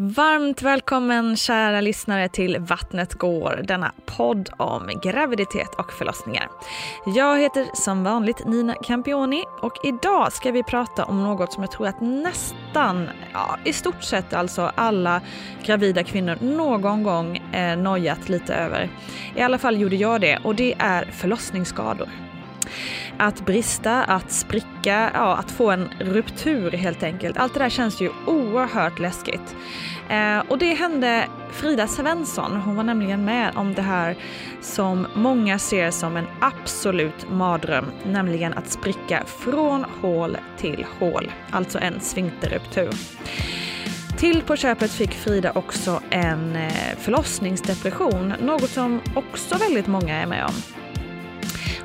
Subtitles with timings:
[0.00, 6.48] Varmt välkommen kära lyssnare till Vattnet går, denna podd om graviditet och förlossningar.
[7.06, 11.72] Jag heter som vanligt Nina Campioni och idag ska vi prata om något som jag
[11.72, 15.20] tror att nästan, ja, i stort sett alltså alla
[15.64, 18.90] gravida kvinnor någon gång eh, nojat lite över.
[19.36, 22.27] I alla fall gjorde jag det och det är förlossningsskador.
[23.16, 27.36] Att brista, att spricka, ja, att få en ruptur helt enkelt.
[27.36, 29.56] Allt det där känns ju oerhört läskigt.
[30.08, 32.56] Eh, och det hände Frida Svensson.
[32.56, 34.16] Hon var nämligen med om det här
[34.60, 41.78] som många ser som en absolut mardröm, nämligen att spricka från hål till hål, alltså
[41.78, 42.90] en sfinkterruptur.
[44.18, 50.26] Till på köpet fick Frida också en eh, förlossningsdepression, något som också väldigt många är
[50.26, 50.54] med om.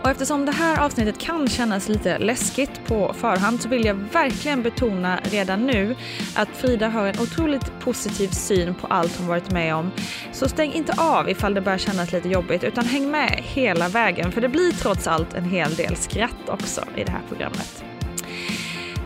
[0.03, 4.63] Och eftersom det här avsnittet kan kännas lite läskigt på förhand så vill jag verkligen
[4.63, 5.95] betona redan nu
[6.35, 9.91] att Frida har en otroligt positiv syn på allt hon varit med om.
[10.31, 14.31] Så stäng inte av ifall det börjar kännas lite jobbigt utan häng med hela vägen
[14.31, 17.92] för det blir trots allt en hel del skratt också i det här programmet.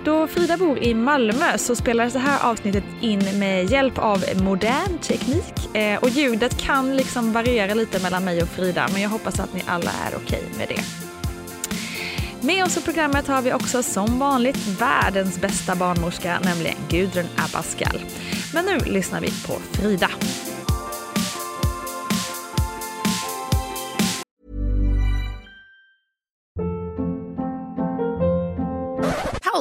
[0.07, 4.97] Då Frida bor i Malmö så spelades det här avsnittet in med hjälp av modern
[4.97, 9.39] teknik eh, och ljudet kan liksom variera lite mellan mig och Frida men jag hoppas
[9.39, 10.83] att ni alla är okej okay med det.
[12.47, 17.99] Med oss i programmet har vi också som vanligt världens bästa barnmorska, nämligen Gudrun Abascal.
[18.53, 20.09] Men nu lyssnar vi på Frida.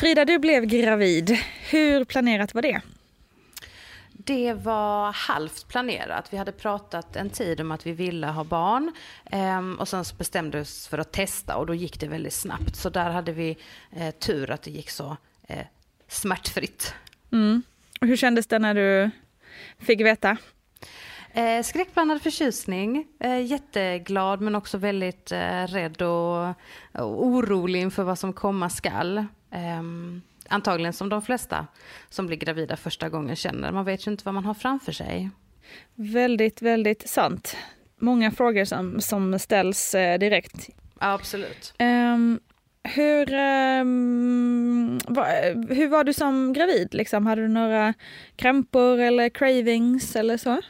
[0.00, 1.38] Frida, du blev gravid.
[1.70, 2.80] Hur planerat var det?
[4.12, 6.32] Det var halvt planerat.
[6.32, 8.92] Vi hade pratat en tid om att vi ville ha barn.
[9.30, 12.76] Ehm, och sen bestämde vi oss för att testa och då gick det väldigt snabbt.
[12.76, 13.56] Så där hade vi
[13.92, 15.16] eh, tur att det gick så
[15.48, 15.66] eh,
[16.08, 16.94] smärtfritt.
[17.32, 17.62] Mm.
[18.00, 19.10] Hur kändes det när du
[19.78, 20.36] fick veta?
[21.32, 26.48] Eh, skräckblandad förtjusning, eh, jätteglad men också väldigt eh, rädd och,
[26.92, 29.26] och orolig inför vad som komma skall.
[29.52, 31.66] Um, antagligen som de flesta
[32.08, 33.72] som blir gravida första gången känner.
[33.72, 35.30] Man vet ju inte vad man har framför sig.
[35.94, 37.56] Väldigt, väldigt sant.
[37.98, 40.68] Många frågor som, som ställs eh, direkt.
[41.00, 41.74] Ja, absolut.
[41.78, 42.40] Um,
[42.82, 43.34] hur,
[43.80, 45.26] um, va,
[45.68, 46.94] hur var du som gravid?
[46.94, 47.26] Liksom?
[47.26, 47.94] Hade du några
[48.36, 50.60] krämpor eller cravings eller så?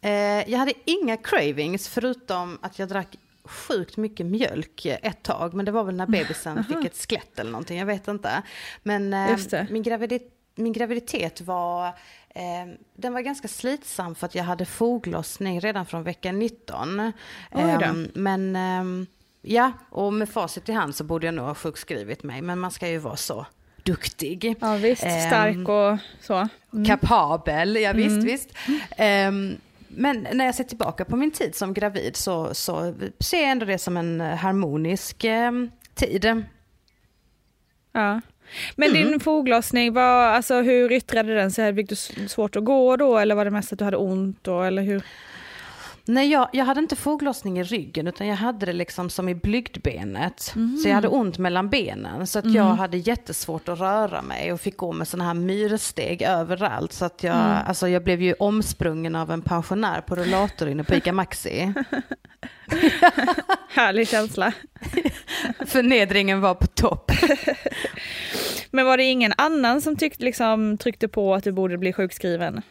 [0.00, 5.54] Eh, jag hade inga cravings förutom att jag drack sjukt mycket mjölk ett tag.
[5.54, 8.42] Men det var väl när bebisen fick ett skelett eller någonting, jag vet inte.
[8.82, 9.38] Men eh,
[9.70, 11.86] min, graviditet, min graviditet var,
[12.28, 17.00] eh, den var ganska slitsam för att jag hade foglossning redan från vecka 19.
[17.50, 19.06] Eh, men ehm,
[19.42, 22.42] ja, och med facit i hand så borde jag nog ha sjukskrivit mig.
[22.42, 23.46] Men man ska ju vara så
[23.82, 24.54] duktig.
[24.60, 26.48] Ja visst, ehm, stark och så.
[26.72, 26.84] Mm.
[26.84, 28.24] Kapabel, ja visst, mm.
[28.24, 28.48] visst.
[28.98, 29.56] Um,
[29.94, 33.66] men när jag ser tillbaka på min tid som gravid så, så ser jag ändå
[33.66, 35.52] det som en harmonisk eh,
[35.94, 36.44] tid.
[37.92, 38.20] Ja.
[38.76, 39.10] Men mm.
[39.10, 41.74] din foglossning, var, alltså, hur yttrade den sig?
[41.74, 41.96] Fick du
[42.28, 44.62] svårt att gå då eller var det mest att du hade ont då?
[44.62, 45.02] Eller hur?
[46.04, 49.34] Nej, jag, jag hade inte foglossning i ryggen utan jag hade det liksom som i
[49.34, 50.52] blygdbenet.
[50.56, 50.76] Mm.
[50.76, 52.26] Så jag hade ont mellan benen.
[52.26, 52.56] Så att mm.
[52.56, 56.92] jag hade jättesvårt att röra mig och fick gå med sådana här myrsteg överallt.
[56.92, 57.58] Så att jag, mm.
[57.66, 61.72] alltså jag blev ju omsprungen av en pensionär på rullator inne på ICA Maxi.
[63.68, 64.52] Härlig känsla.
[65.66, 67.10] Förnedringen var på topp.
[68.70, 72.62] Men var det ingen annan som tyckte, liksom, tryckte på att du borde bli sjukskriven?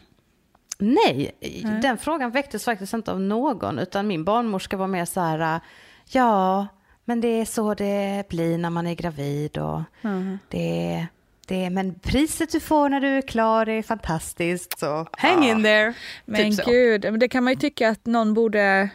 [0.81, 5.19] Nej, Nej, den frågan väcktes faktiskt inte av någon, utan min barnmorska var mer så
[5.21, 5.59] här,
[6.05, 6.67] ja,
[7.05, 10.39] men det är så det blir när man är gravid och mm.
[10.49, 11.07] det,
[11.47, 15.93] det, men priset du får när du är klar är fantastiskt, så hang in there.
[16.25, 18.89] Men typ gud, det kan man ju tycka att någon borde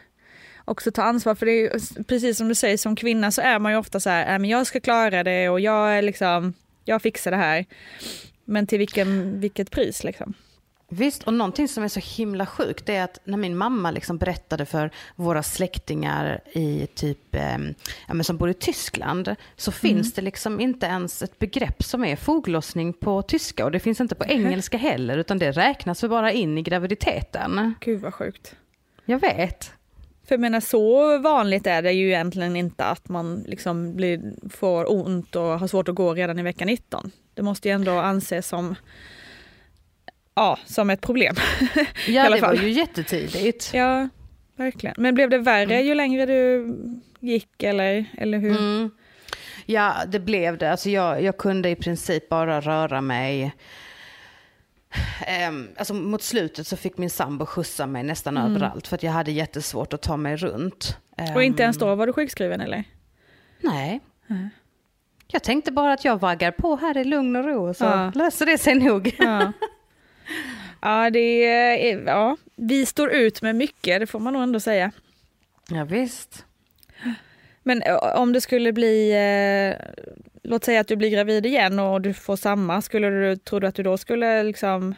[0.65, 3.59] också ta ansvar för det är ju, precis som du säger som kvinna så är
[3.59, 6.55] man ju ofta så här, äh, men jag ska klara det och jag är liksom,
[6.85, 7.65] jag fixar det här.
[8.44, 10.35] Men till vilken, vilket pris liksom?
[10.88, 14.67] Visst, och någonting som är så himla sjukt är att när min mamma liksom berättade
[14.67, 17.59] för våra släktingar i typ, eh,
[18.09, 19.79] ja, som bor i Tyskland, så mm.
[19.79, 24.00] finns det liksom inte ens ett begrepp som är foglossning på tyska och det finns
[24.00, 27.75] inte på engelska heller, utan det räknas för bara in i graviditeten.
[27.81, 28.56] Gud vad sjukt.
[29.05, 29.73] Jag vet.
[30.27, 34.93] För jag menar så vanligt är det ju egentligen inte att man liksom blir, får
[34.93, 37.11] ont och har svårt att gå redan i vecka 19.
[37.35, 38.75] Det måste ju ändå anses som
[40.37, 41.35] ja, som ett problem.
[42.09, 43.71] Ja, det var ju jättetidigt.
[43.75, 44.09] Ja,
[44.56, 44.94] verkligen.
[44.99, 45.87] Men blev det värre mm.
[45.87, 46.75] ju längre du
[47.21, 48.50] gick eller, eller hur?
[48.50, 48.91] Mm.
[49.67, 50.71] Ja, det blev det.
[50.71, 53.55] Alltså jag, jag kunde i princip bara röra mig.
[55.49, 58.50] Um, alltså mot slutet så fick min sambo skjutsa mig nästan mm.
[58.50, 60.99] överallt för att jag hade jättesvårt att ta mig runt.
[61.19, 62.85] Um, och inte ens då var du sjukskriven eller?
[63.61, 64.00] Nej.
[64.31, 64.49] Mm.
[65.27, 68.12] Jag tänkte bara att jag vaggar på här i lugn och ro så ja.
[68.15, 69.17] löser det sig nog.
[69.19, 69.53] Ja.
[70.81, 74.93] Ja, det är, ja, vi står ut med mycket, det får man nog ändå säga.
[75.69, 76.44] Ja, visst.
[77.62, 77.82] Men
[78.14, 79.87] om det skulle bli, eh,
[80.43, 83.67] låt säga att du blir gravid igen och du får samma, skulle du, tror du
[83.67, 84.94] att du då skulle liksom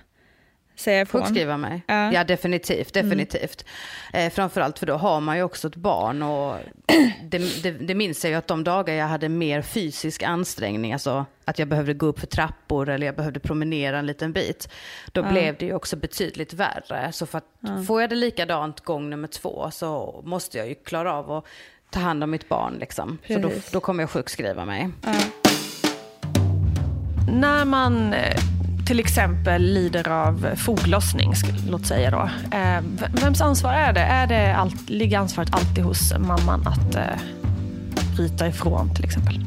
[0.81, 1.23] säga ifrån.
[1.23, 1.83] Sjukskriva mig?
[1.87, 2.13] Ja.
[2.13, 2.95] ja, definitivt.
[2.95, 3.65] definitivt.
[4.13, 4.27] Mm.
[4.27, 6.57] Eh, framförallt för då har man ju också ett barn och
[7.23, 11.27] det, det, det minns jag ju att de dagar jag hade mer fysisk ansträngning, alltså
[11.45, 14.69] att jag behövde gå upp för trappor eller jag behövde promenera en liten bit,
[15.13, 15.31] då ja.
[15.31, 17.13] blev det ju också betydligt värre.
[17.13, 17.83] Så för att ja.
[17.83, 21.45] får jag det likadant gång nummer två så måste jag ju klara av att
[21.91, 23.19] ta hand om mitt barn liksom.
[23.27, 24.91] Så då, då kommer jag sjukskriva mig.
[25.05, 25.13] Ja.
[27.33, 28.37] När man eh,
[28.89, 31.33] till exempel lider av foglossning,
[31.71, 32.31] låt säga då.
[32.57, 32.81] Eh,
[33.23, 34.01] vems ansvar är det?
[34.01, 37.03] Är det allt, ligger ansvaret alltid hos mamman att eh,
[38.17, 39.45] bryta ifrån till exempel?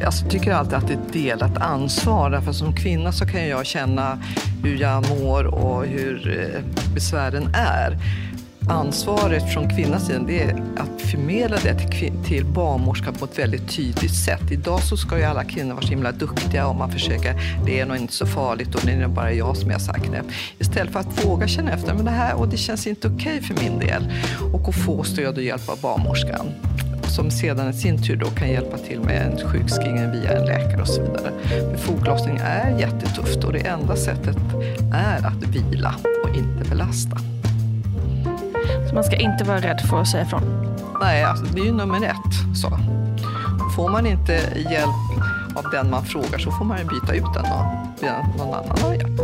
[0.00, 2.30] Jag tycker alltid att det är ett delat ansvar.
[2.30, 4.18] Därför som kvinna så kan jag känna
[4.62, 7.98] hur jag mår och hur eh, besvären är
[8.68, 13.76] ansvaret från kvinnans sida det är att förmedla det till, till barnmorskan på ett väldigt
[13.76, 14.50] tydligt sätt.
[14.50, 17.34] Idag så ska ju alla kvinnor vara så himla duktiga och man försöker,
[17.66, 20.12] det är nog inte så farligt och det är nog bara jag som har sagt
[20.12, 20.22] det.
[20.58, 23.40] Istället för att våga känna efter, men det här och det känns inte okej okay
[23.40, 24.12] för min del.
[24.52, 26.46] Och att få stöd och hjälp av barnmorskan
[27.08, 30.80] som sedan i sin tur då kan hjälpa till med en sjukskrivning via en läkare
[30.80, 31.32] och så vidare.
[31.48, 34.36] För foglossning är jättetufft och det enda sättet
[34.94, 35.94] är att vila
[36.24, 37.37] och inte belasta.
[38.88, 40.42] Så man ska inte vara rädd för att säga ifrån?
[41.00, 42.56] Nej, alltså, det är ju nummer ett.
[42.62, 42.78] Så.
[43.76, 44.32] Får man inte
[44.70, 44.88] hjälp
[45.56, 48.78] av den man frågar så får man ju byta ut den och be någon annan
[48.78, 49.20] ha hjälp.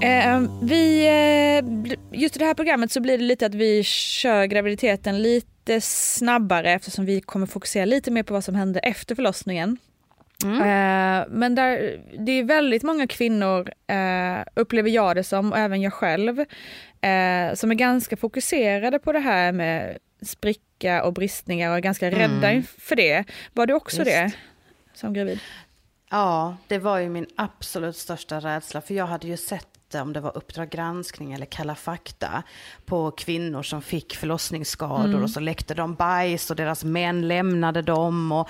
[0.00, 1.88] Eh, vi eh,
[2.20, 6.72] just i det här programmet så blir det lite att vi kör graviditeten lite snabbare
[6.72, 9.78] eftersom vi kommer fokusera lite mer på vad som händer efter förlossningen.
[10.44, 15.82] Eh, men där, det är väldigt många kvinnor, eh, upplever jag det som, och även
[15.82, 16.40] jag själv,
[17.00, 22.10] eh, som är ganska fokuserade på det här med spricka och bristningar och är ganska
[22.10, 23.24] rädda för det.
[23.52, 24.10] Var du också Visst.
[24.10, 24.32] det
[24.94, 25.40] som gravid?
[26.10, 28.80] Ja, det var ju min absolut största rädsla.
[28.80, 32.42] För jag hade ju sett om det var Uppdrag granskning eller Kalla fakta
[32.86, 38.32] på kvinnor som fick förlossningsskador och så läckte de bajs och deras män lämnade dem.
[38.32, 38.48] Och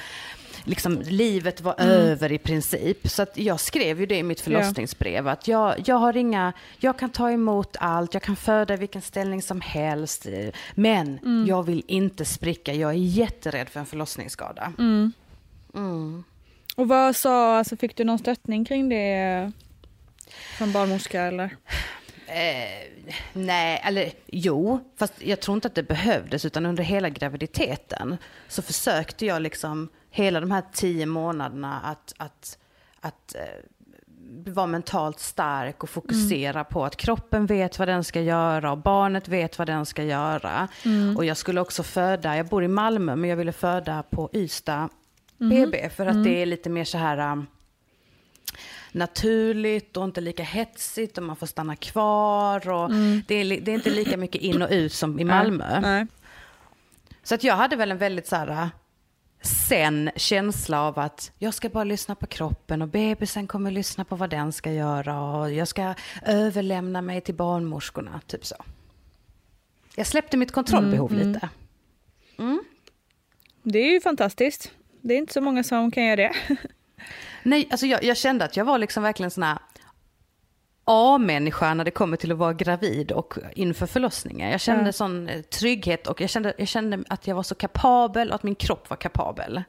[0.68, 3.10] liksom, livet var över i princip.
[3.10, 5.28] Så jag skrev ju det i mitt förlossningsbrev.
[5.28, 9.02] Att jag, jag har inga, jag kan ta emot allt, jag kan föda i vilken
[9.02, 10.26] ställning som helst.
[10.26, 14.72] eh, Men jag vill inte spricka, jag är jätterädd för en förlossningsskada.
[16.76, 19.52] Och vad sa, alltså fick du någon stöttning kring det
[20.58, 21.56] från barnmorska eller?
[22.26, 28.16] Eh, nej, eller jo, fast jag tror inte att det behövdes, utan under hela graviditeten
[28.48, 32.58] så försökte jag liksom hela de här tio månaderna att, att,
[33.00, 33.42] att eh,
[34.52, 39.28] vara mentalt stark och fokusera på att kroppen vet vad den ska göra och barnet
[39.28, 40.68] vet vad den ska göra.
[41.16, 44.88] Och jag skulle också föda, jag bor i Malmö, men jag ville föda på Ystad
[45.38, 47.46] BB för att det är lite mer så här um,
[48.92, 52.68] naturligt och inte lika hetsigt och man får stanna kvar.
[52.68, 52.90] Och
[53.26, 55.80] det, är, det är inte lika mycket in och ut som i Malmö.
[57.22, 58.66] Så att jag hade väl en väldigt så här uh,
[59.40, 64.16] sen känsla av att jag ska bara lyssna på kroppen och bebisen kommer lyssna på
[64.16, 68.56] vad den ska göra och jag ska överlämna mig till barnmorskorna, typ så.
[69.96, 71.48] Jag släppte mitt kontrollbehov lite.
[73.62, 74.72] Det är ju fantastiskt.
[75.00, 76.32] Det är inte så många som kan göra det.
[77.42, 79.58] Nej, alltså jag, jag kände att jag var liksom verkligen sån här
[80.90, 84.50] A-människa när det kommer till att vara gravid och inför förlossningen.
[84.50, 84.92] Jag kände Ja.
[84.92, 88.42] sån eh, trygghet och jag kände, jag kände att jag var så kapabel och att
[88.42, 89.62] min kropp var kapabel.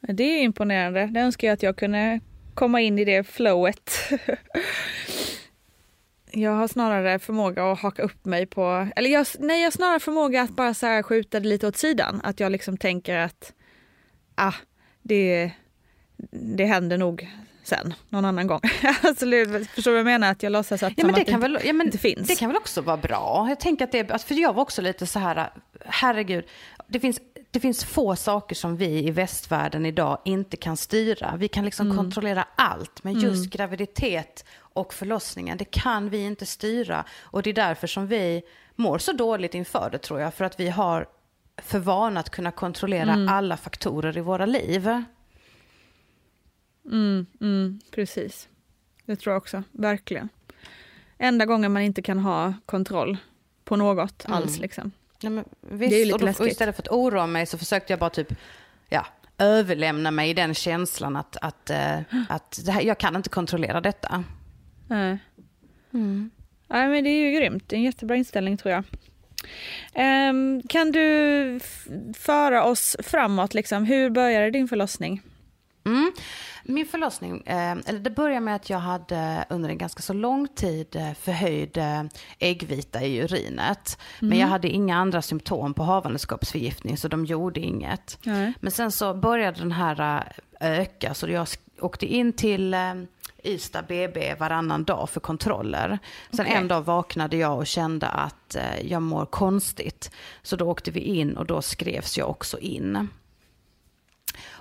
[0.00, 1.06] Det är imponerande.
[1.06, 2.20] Det önskar jag att jag kunde
[2.54, 3.90] komma in i det flowet.
[6.30, 10.00] Jag har snarare förmåga att haka upp mig på, eller jag, nej jag har snarare
[10.00, 12.20] förmåga att bara så här skjuta det lite åt sidan.
[12.24, 13.52] Att jag liksom tänker att,
[14.34, 14.54] ah,
[15.02, 15.50] det,
[16.30, 17.28] det händer nog
[17.66, 18.60] sen, någon annan gång.
[19.02, 20.30] alltså, det- förstår du vad jag menar?
[20.30, 22.28] Att jag låtsas att, Ja, men det, kan inte, väl, ja, men inte finns.
[22.28, 23.46] det kan väl också vara bra.
[23.48, 25.50] Jag tänker att det alltså, för jag var också lite så här,
[25.84, 26.44] herregud,
[26.88, 27.20] det finns,
[27.50, 31.34] det finns få saker som vi i västvärlden idag inte kan styra.
[31.38, 31.96] Vi kan liksom Mm.
[31.96, 37.04] kontrollera allt, men just graviditet och förlossningen, det kan vi inte styra.
[37.20, 38.42] Och det är därför som vi
[38.76, 41.06] mår så dåligt inför det tror jag, för att vi har
[41.62, 43.28] för vana att kunna kontrollera Mm.
[43.28, 45.02] alla faktorer i våra liv.
[46.86, 48.48] Mm, mm, precis.
[49.04, 50.28] Det tror jag också, verkligen.
[51.18, 53.16] Enda gången man inte kan ha kontroll
[53.64, 54.58] på något alls.
[54.58, 54.90] Liksom.
[55.20, 56.46] Ja, men Det visst, är ju lite och, då, och läskigt.
[56.52, 58.32] istället för att oroa mig så försökte jag bara typ,
[58.88, 59.06] ja,
[59.38, 63.80] överlämna mig i den känslan att, att, eh, att det här, jag kan inte kontrollera
[63.80, 64.24] detta.
[64.88, 65.18] Nej.
[66.68, 67.64] Nej, men det är ju grymt.
[67.68, 68.84] Det är en jättebra inställning tror jag.
[69.94, 71.60] Ehm, kan du
[72.16, 73.54] föra oss framåt?
[73.54, 73.84] Liksom?
[73.84, 75.22] Hur började din förlossning?
[75.86, 76.12] Mm.
[76.64, 80.48] Min förlossning, eh, eller det började med att jag hade under en ganska så lång
[80.48, 82.02] tid eh, förhöjd eh,
[82.38, 83.98] äggvita i urinet.
[84.20, 88.18] Men jag hade inga andra symptom på havandeskapsförgiftning så de gjorde inget.
[88.22, 88.52] Nej.
[88.60, 91.46] Men sen så började den här öka så jag
[91.80, 92.76] åkte in till
[93.44, 95.98] Ystad BB varannan dag för kontroller.
[96.30, 96.56] Sen Okej.
[96.56, 100.10] en dag vaknade jag och kände att jag mår konstigt.
[100.42, 103.08] Så då åkte vi in och då skrevs jag också in.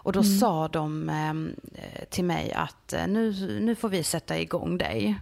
[0.06, 4.78] Och då sa de eh, till mig att eh, nu, nu får vi sätta igång
[4.78, 5.16] dig.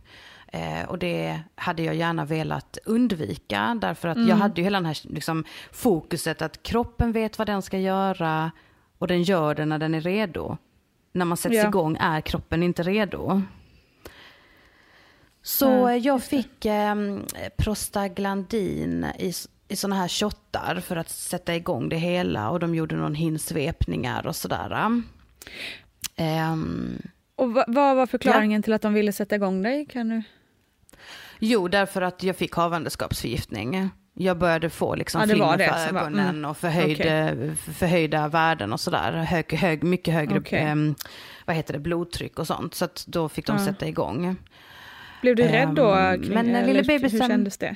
[0.47, 3.77] Eh, och det hade jag gärna velat undvika.
[3.81, 7.61] Därför att jag hade ju hela den här liksom, fokuset att kroppen vet vad den
[7.61, 8.51] ska göra.
[8.97, 10.57] Och den gör det när den är redo.
[11.11, 11.67] När man sätts Ja.
[11.67, 13.41] igång är kroppen inte redo.
[15.41, 16.95] Så Ja, jag fick eh,
[17.57, 19.33] prostaglandin i,
[19.74, 22.50] i sådana här shottar för att sätta igång det hela.
[22.50, 25.01] Och de gjorde någon hinsvepningar och sådär.
[26.15, 27.01] Ehm,
[27.36, 29.86] Och va- vad var förklaringen till att de ville sätta igång dig?
[29.86, 30.22] Kan du?
[31.39, 33.89] jo, därför att jag fick havandeskapsförgiftning.
[34.13, 35.34] Jag började få liksom Ja, det
[35.68, 36.50] för var- ögonen mm.
[36.50, 39.12] och förhöjda, förhöjda värden och sådär.
[39.13, 40.60] Hög, hög, mycket högre Okej.
[40.60, 40.96] ehm,
[41.46, 42.75] vad heter det, blodtryck och sånt.
[42.75, 43.65] Så att då fick de Ja.
[43.65, 44.36] sätta igång.
[45.22, 45.94] Blev du rädd då?
[45.94, 47.75] Ehm, Kring, men, eller lille Hur kändes det?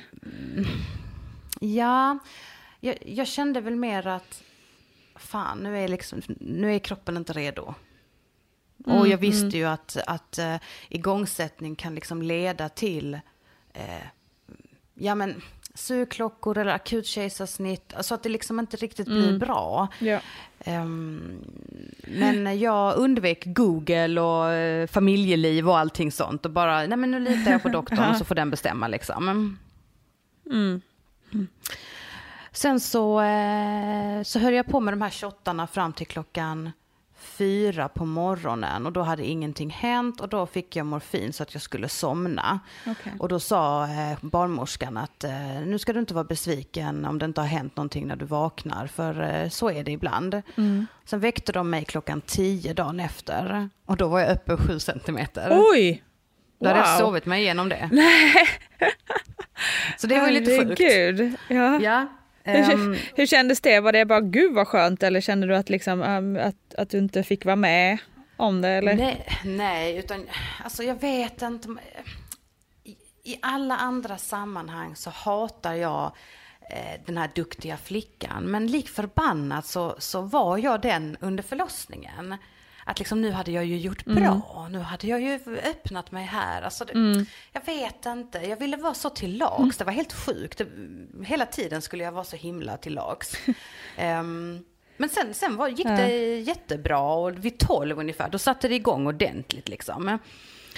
[1.60, 2.18] Ja,
[2.80, 4.42] jag, jag kände väl mer att
[5.14, 7.74] fan, nu är, liksom, nu är kroppen inte redo.
[8.84, 10.56] och jag visste ju att, att uh,
[10.88, 13.14] igångsättning kan liksom leda till
[13.72, 14.06] eh,
[14.94, 15.42] ja men
[15.74, 17.94] sugklockor eller akut kejsarsnitt.
[18.00, 19.88] Så att det liksom inte riktigt blir bra.
[19.98, 20.20] Ja.
[20.60, 21.44] Ehm,
[22.06, 26.44] men jag undvek Google och eh, familjeliv och allting sånt.
[26.44, 29.58] Och bara, nej men nu litar jag på doktorn och så får den bestämma liksom.
[32.52, 36.70] Sen så, eh, så höll jag på med de här shottarna fram till klockan
[37.20, 41.54] fyra på morgonen och då hade ingenting hänt och då fick jag morfin så att
[41.54, 42.60] jag skulle somna.
[42.86, 43.12] Okej.
[43.18, 47.24] Och då sa eh, barnmorskan att eh, nu ska du inte vara besviken om det
[47.24, 50.42] inte har hänt någonting när du vaknar för så är det ibland.
[51.04, 55.58] Sen väckte de mig klockan tio dagen efter och då var jag uppe sju centimeter.
[55.72, 56.02] Oj!
[56.60, 56.98] Då hade jag Wow.
[57.06, 57.90] sovit mig igenom det.
[59.96, 60.80] Så det var ju lite sjukt.
[60.80, 61.34] Herregud.
[61.48, 61.80] Ja.
[61.80, 62.06] Ja.
[62.44, 63.80] Hur, ehm, hur kändes det?
[63.80, 66.98] Var det bara gud vad skönt eller kände du att, liksom, um, att, att du
[66.98, 67.98] inte fick vara med
[68.36, 68.68] om det?
[68.68, 68.94] Eller?
[68.94, 70.26] Nej, nej, utan
[70.64, 71.68] alltså jag vet inte.
[72.84, 72.90] I,
[73.24, 76.12] I alla andra sammanhang så hatar jag
[76.70, 78.44] eh, den här duktiga flickan.
[78.44, 82.36] Men lik förbannat så, så var jag den under förlossningen.
[82.88, 85.40] Att liksom nu hade jag ju gjort bra, nu hade jag ju
[85.70, 86.62] öppnat mig här.
[86.62, 86.92] Alltså det,
[87.52, 90.58] Jag vet inte, jag ville vara så till lags, det var helt sjukt.
[90.58, 90.66] Det,
[91.24, 93.36] hela tiden skulle jag vara så himla till lags.
[93.96, 94.64] Ehm,
[94.96, 99.06] men sen, sen var, gick det jättebra och vid 12 ungefär, då satte det igång
[99.06, 100.18] ordentligt liksom.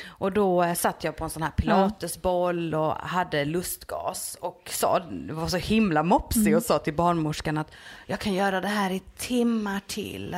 [0.08, 5.00] Och då eh, satt jag på en sån här pilatesboll och hade lustgas och sa,
[5.30, 7.72] var så himla mopsig och sa till barnmorskan att
[8.06, 10.36] jag kan göra det här i timmar till.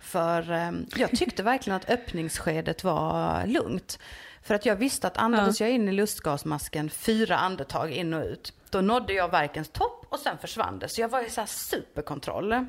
[0.00, 3.98] För eh, jag tyckte verkligen att öppningsskedet var lugnt.
[4.42, 8.52] För att jag visste att andades jag in i lustgasmasken fyra andetag in och ut,
[8.70, 10.88] då nådde jag verkens topp och sen försvann det.
[10.88, 12.66] Så jag var i så här superkontroll.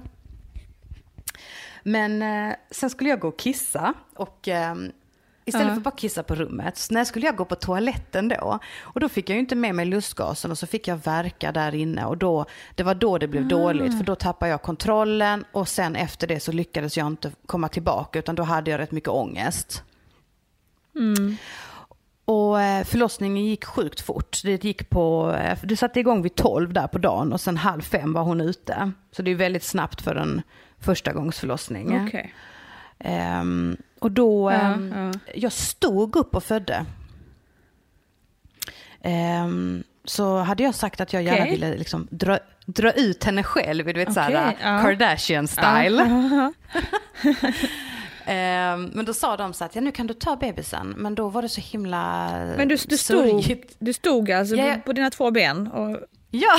[1.83, 4.75] Men eh, sen skulle jag gå och kissa och eh,
[5.45, 8.59] istället för bara kissa på rummet, så när skulle jag gå på toaletten då?
[8.81, 11.75] Och då fick jag ju inte med mig lustgasen och så fick jag verka där
[11.75, 12.45] inne och då,
[12.75, 16.39] det var då det blev dåligt för då tappade jag kontrollen och sen efter det
[16.39, 19.83] så lyckades jag inte komma tillbaka utan då hade jag rätt mycket ångest.
[22.25, 24.41] Och eh, förlossningen gick sjukt fort.
[24.43, 27.81] Det gick på, eh, det satte igång vid 12 där på dagen och sen halv
[27.81, 28.91] fem var hon ute.
[29.11, 30.41] Så det är väldigt snabbt för en
[30.79, 32.05] första gångs förlossning.
[32.07, 32.33] Okej.
[32.99, 36.85] Ehm, och då, ehm, jag stod upp och födde.
[39.01, 41.51] Ehm, så hade jag sagt att jag gärna Okej.
[41.51, 44.67] ville liksom dra, dra ut henne själv, du vet Okej, såhär ja.
[44.67, 46.53] Kardashian-style.
[48.25, 51.29] Ehm, men då sa de så att ja, nu kan du ta bebisen, men då
[51.29, 55.31] var det så himla Men du, du, stod, du stod alltså Ja, på, dina två
[55.31, 55.97] ben och
[56.31, 56.55] Ja,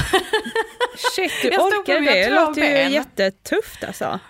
[1.16, 2.24] shit, du Jag orkar det.
[2.24, 4.20] Det låter ju jättetufft alltså.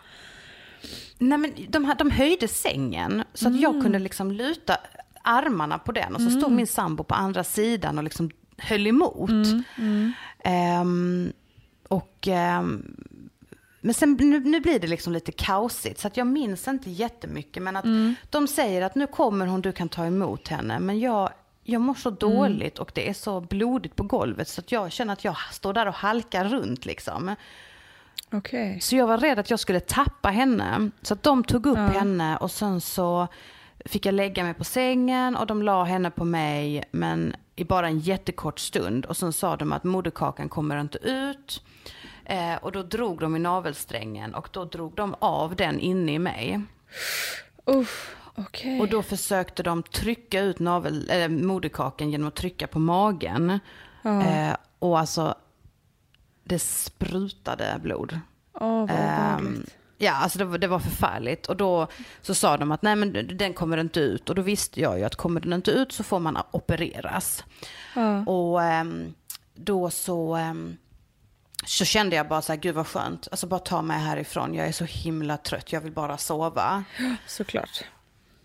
[1.29, 4.77] Nej, men de, här- de höjde sängen så att jag kunde liksom luta
[5.23, 9.31] armarna på den och så stod min sambo på andra sidan och liksom höll emot.
[10.45, 11.33] Ehm,
[11.89, 12.97] och, ehm,
[13.81, 17.63] men sen, nu, nu blir det liksom lite kaosigt så att jag minns inte jättemycket.
[17.63, 17.85] Men att
[18.31, 20.79] de säger att nu kommer hon, du kan ta emot henne.
[20.81, 21.31] Men jag,
[21.65, 25.13] jag mår så dåligt och det är så blodigt på golvet så att jag känner
[25.13, 27.35] att jag står där och halkar runt liksom.
[28.33, 28.81] Okej.
[28.81, 30.91] Så jag var rädd att jag skulle tappa henne.
[31.03, 33.29] Så att de tog upp henne och sen så
[33.85, 37.87] fick jag lägga mig på sängen och de la henne på mig men i bara
[37.87, 39.05] en jättekort stund.
[39.05, 41.63] Och sen sa de att moderkakan kommer inte ut.
[42.25, 46.19] Eh, och då drog de i navelsträngen och då drog de av den inne i
[46.19, 46.61] mig.
[47.65, 48.81] Uff, okej.
[48.81, 53.61] Och då försökte de trycka ut navel, äh, moderkakan genom att trycka på magen.
[54.05, 55.35] Eh, och alltså,
[56.53, 58.21] det sprutade blod.
[58.55, 59.77] Åh, vad obehagligt.
[59.99, 61.47] ja, alltså det var, det var förfärligt.
[61.47, 61.87] Och då
[62.23, 64.29] så sa de att nej men den kommer inte ut.
[64.29, 67.45] Och då visste jag ju att kommer den inte ut så får man opereras.
[68.27, 69.15] Och ehm,
[69.55, 70.77] då så, ehm,
[71.67, 73.29] så kände jag bara så här, gud vad skönt.
[73.31, 76.85] Alltså bara ta mig härifrån, jag är så himla trött, jag vill bara sova.
[77.27, 77.85] Såklart.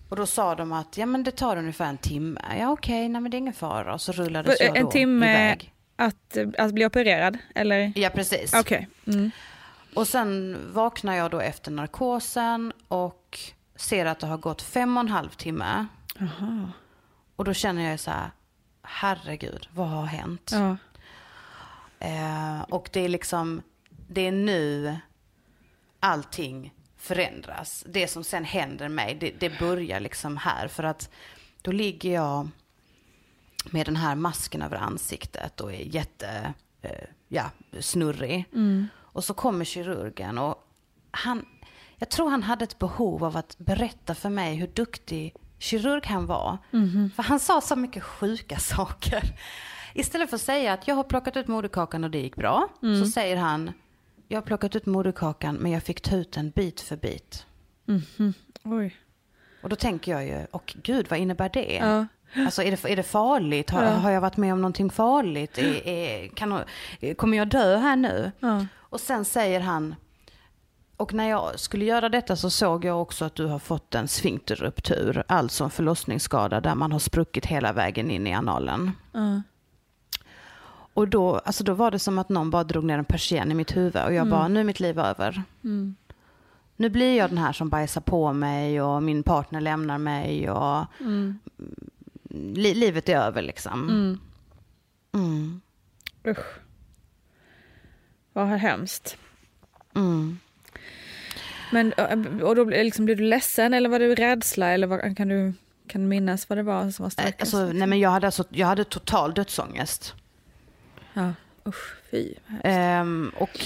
[0.09, 2.41] Och då sa de att ja men det tar ungefär en timme.
[2.59, 3.93] Ja okej, nej men det är ingen fara.
[3.93, 5.73] Och så rullades jag då En timme iväg.
[5.97, 7.93] Att, att bli opererad, eller?
[7.95, 8.53] Ja precis.
[8.53, 8.87] Okej.
[9.07, 9.31] Mm.
[9.93, 13.39] Och sen vaknar jag då efter narkosen och
[13.75, 15.85] ser att det har gått fem och en halv timme.
[17.35, 18.31] Och då känner jag så här,
[18.83, 20.51] herregud, vad har hänt?
[20.53, 20.77] Ja.
[21.99, 24.97] Eh, och det är liksom, det är nu
[25.99, 27.83] allting förändras.
[27.87, 30.67] Det som sen händer mig, det, det börjar liksom här.
[30.67, 31.09] För att
[31.61, 32.49] då ligger jag
[33.71, 36.91] med den här masken över ansiktet och är jätte, eh,
[37.27, 37.43] ja,
[37.79, 38.45] snurrig.
[38.99, 40.55] Och så kommer kirurgen och
[41.11, 41.45] han,
[41.97, 46.25] jag tror han hade ett behov av att berätta för mig hur duktig kirurg han
[46.25, 46.57] var.
[47.15, 49.23] För han sa så mycket sjuka saker.
[49.93, 53.03] Istället för att säga att jag har plockat ut moderkakan och det gick bra, Mm.
[53.05, 53.71] så säger han,
[54.27, 57.45] jag har plockat ut moderkakan men jag fick ta ut den bit för bit.
[58.63, 58.95] Oj.
[59.63, 61.73] Och då tänker jag ju, och gud vad innebär det?
[61.75, 62.05] Ja.
[62.35, 63.69] Alltså är det, är det farligt?
[63.69, 65.57] Har, har jag varit med om någonting farligt?
[65.57, 66.63] Är, är, kan,
[67.15, 68.31] kommer jag dö här nu?
[68.39, 68.65] Ja.
[68.75, 69.95] Och sen säger han,
[70.97, 74.07] och när jag skulle göra detta så såg jag också att du har fått en
[74.07, 78.91] sfinkterruptur, alltså en förlossningsskada där man har spruckit hela vägen in i analen.
[79.11, 79.41] Ja.
[80.93, 83.55] Och då, alltså då var det som att någon bara drog ner en persienn i
[83.55, 85.43] mitt huvud och jag bara, nu är mitt liv över.
[86.75, 90.85] Nu blir jag den här som bajsar på mig och min partner lämnar mig och
[92.55, 93.89] li- livet är över liksom.
[95.13, 95.61] Mm.
[96.27, 96.45] Usch.
[98.33, 99.17] Vad hemskt.
[99.95, 100.39] Mm.
[101.71, 101.93] Men,
[102.41, 104.69] och då liksom, blir du ledsen eller var det rädsla?
[104.69, 105.53] Eller vad, kan, du,
[105.87, 107.41] kan minnas vad det var som var starkast?
[107.41, 110.13] Alltså, nej men jag hade, alltså, jag hade total dödsångest.
[111.13, 111.33] ja.
[111.65, 112.33] Usch, fy.
[112.63, 113.59] Ehm, och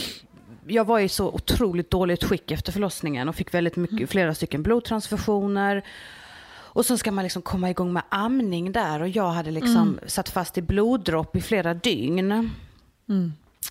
[0.68, 4.64] jag var i så otroligt dåligt skick efter förlossningen och fick väldigt mycket, flera stycken
[4.64, 5.84] blodtransfusioner.
[6.74, 10.30] Och så ska man liksom komma igång med amning där och jag hade liksom satt
[10.30, 12.50] fast i bloddropp i flera dygn.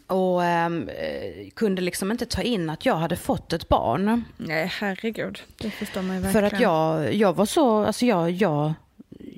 [0.07, 4.25] Och ehm, eh, kunde liksom inte ta in att jag hade fått ett barn.
[4.37, 5.43] Nej, herregud.
[5.57, 6.55] Det förstår man ju För verkligen.
[6.55, 8.73] att jag, jag var så, alltså jag, jag,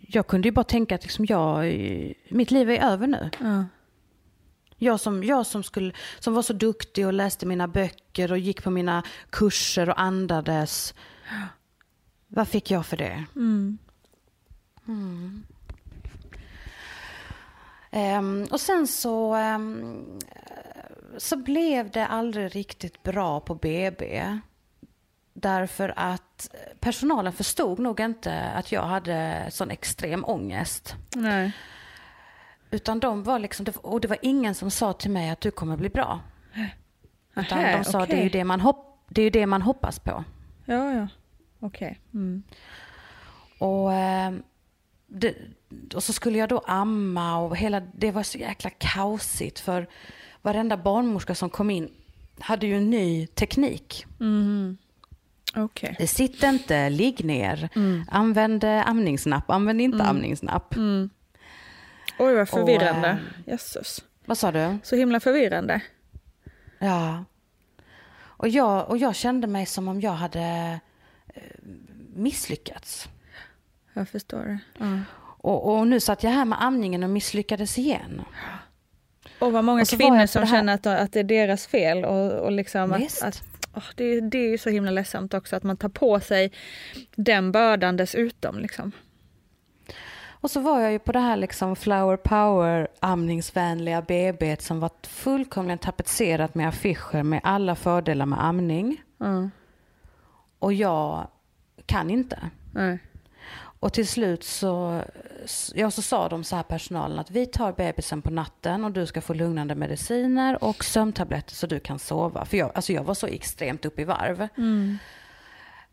[0.09, 1.75] jag kunde ju bara tänka att liksom jag,
[2.29, 3.31] mitt liv är över nu.
[3.41, 3.65] Ja.
[4.77, 8.63] Jag som, jag som, skulle, som var så duktig och läste mina böcker och gick
[8.63, 10.95] på mina kurser och andades.
[12.35, 13.25] Vad fick jag för det?
[13.37, 13.79] Mm.
[17.91, 20.05] Ehm, och sen så, ehm,
[21.19, 24.39] så blev det aldrig riktigt bra på BB.
[25.33, 30.95] Därför att personalen förstod nog inte att jag hade sån extrem ångest.
[31.17, 31.53] Nej.
[32.71, 35.77] Utan de var liksom, och det var ingen som sa till mig att du kommer
[35.77, 36.21] bli bra.
[37.37, 38.15] Utan Nähä, de sa okej.
[38.17, 40.25] det är ju det man, hopp, det är det man hoppas på.
[40.65, 41.09] Ja, ja.
[41.63, 42.01] Okej.
[42.15, 42.43] Mm.
[43.59, 44.33] Och, eh,
[45.07, 45.35] det,
[45.95, 49.87] och så skulle jag då amma och hela, det var så jäkla kaosigt för
[50.43, 51.91] varenda barnmorska som kom in
[52.41, 54.07] hade ju en ny teknik.
[55.57, 55.97] Okej.
[55.99, 57.69] Det sitter inte, ligg ner,
[58.11, 60.75] använd eh, amningsnapp, använd inte amningsnapp.
[62.19, 63.09] Oj, vad förvirrande.
[63.09, 64.05] ehm, Jösses.
[64.25, 64.79] Vad sa du?
[64.83, 65.81] Så himla förvirrande.
[66.79, 67.25] Ja.
[68.21, 70.81] Och jag, och jag kände mig som om jag hade
[72.15, 73.09] misslyckats.
[73.93, 74.59] Jag förstår det.
[74.79, 74.99] Ja.
[75.43, 78.23] Och, och nu satt jag här med amningen och misslyckades igen.
[79.39, 82.05] Och vad många Och kvinnor som känner att, att det är deras fel.
[82.05, 83.23] Och, och liksom Visst.
[83.23, 83.43] att, att,
[83.75, 86.53] åh, det, det är ju så himla ledsamt också att man tar på sig
[87.17, 88.59] den bördan dessutom.
[88.59, 88.93] Liksom.
[90.43, 94.91] Och så var jag ju på det här liksom flower power amningsvänliga BB som var
[95.03, 99.03] fullkomligen tapetserat med affischer med alla fördelar med amning.
[99.19, 99.51] Ja.
[100.63, 101.29] Och jag
[101.87, 102.51] kan inte.
[102.73, 102.99] Nej.
[103.55, 105.03] Och till slut så,
[105.75, 109.07] ja, så sa de så här personalen att vi tar bebisen på natten och du
[109.07, 112.45] ska få lugnande mediciner och sömntabletter så du kan sova.
[112.45, 114.49] För jag, alltså jag var så extremt upp i varv.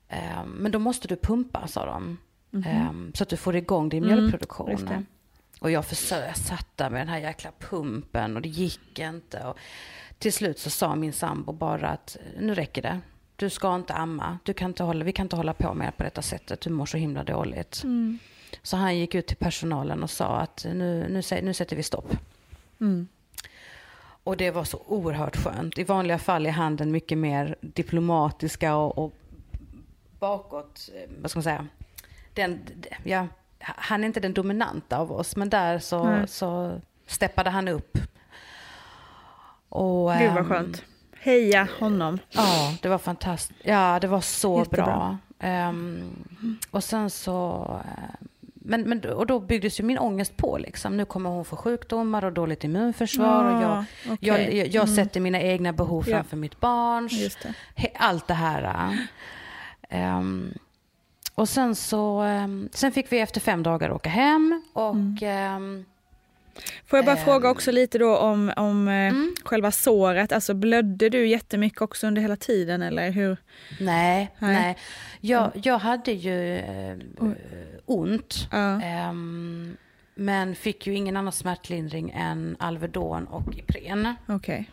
[0.10, 2.18] Ehm, men då måste du pumpa, sa de.
[2.66, 4.72] Ehm, så att du får igång din mjölkproduktion.
[4.72, 5.04] just det.
[5.60, 9.44] Och jag försökte, satt där med den här jäkla pumpen och det gick inte.
[9.44, 9.58] Och
[10.18, 13.00] till slut så sa min sambo bara att nu räcker det.
[13.40, 14.40] Du ska inte amma.
[14.44, 16.62] Du kan inte hålla, vi kan inte hålla på med på detta sättet.
[16.62, 17.84] Du mår så himla dåligt.
[18.64, 22.18] Så han gick ut till personalen och sa att nu, nu, nu sätter vi stopp.
[24.24, 25.78] Och det var så oerhört skönt.
[25.78, 29.14] I vanliga fall är han den mycket mer diplomatiska och, och
[30.20, 31.68] bakåt, eh, vad ska man säga,
[32.34, 32.60] den,
[33.04, 33.28] ja,
[33.60, 37.98] han är inte den dominanta av oss, men där så, så steppade han upp.
[39.70, 40.84] Och, Gud vad ehm, skönt.
[41.22, 42.20] Heja honom.
[42.30, 43.60] Ja, det var fantastiskt.
[43.64, 44.86] Ja, det var så Jättebra.
[44.86, 45.18] bra.
[45.40, 47.66] Ehm, och sen så...
[47.86, 50.58] eh, Men, men, och då byggdes ju min ångest på.
[50.58, 50.98] Liksom.
[50.98, 53.44] Nu kommer hon få sjukdomar och dåligt immunförsvar.
[53.56, 54.18] och jag, Ah, okej.
[54.28, 56.16] jag, jag, jag sätter mina egna behov Ja.
[56.16, 57.12] framför mitt barns.
[57.14, 57.40] Just
[57.76, 57.92] det.
[57.96, 58.98] Allt det här.
[59.90, 60.54] Ehm,
[61.36, 62.22] och sen så...
[62.22, 64.62] ehm, sen fick vi efter fem dagar åka hem.
[64.74, 64.96] Och...
[65.24, 65.86] Mm.
[66.86, 67.26] Får jag bara Ehm.
[67.26, 69.36] fråga också lite då om, om eh, Mm.
[69.44, 70.32] själva såret.
[70.32, 73.38] Alltså blödde du jättemycket också under hela tiden eller hur?
[73.80, 74.54] Nej, Nej.
[74.54, 74.78] nej.
[75.22, 76.98] Jag, jag hade ju eh,
[77.86, 78.48] ont.
[78.52, 78.82] Ja.
[78.82, 79.78] Ehm,
[80.16, 84.14] men fick ju ingen annan smärtlindring än Alvedon och Ipren.
[84.28, 84.70] Okej.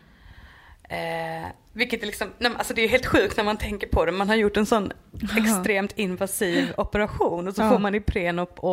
[0.89, 4.11] Eh, vilket är liksom, alltså det är helt sjukt när man tänker på det.
[4.11, 4.91] Man har gjort en sån
[5.37, 7.69] extremt invasiv operation och så Ja.
[7.69, 8.63] får man Ipren och,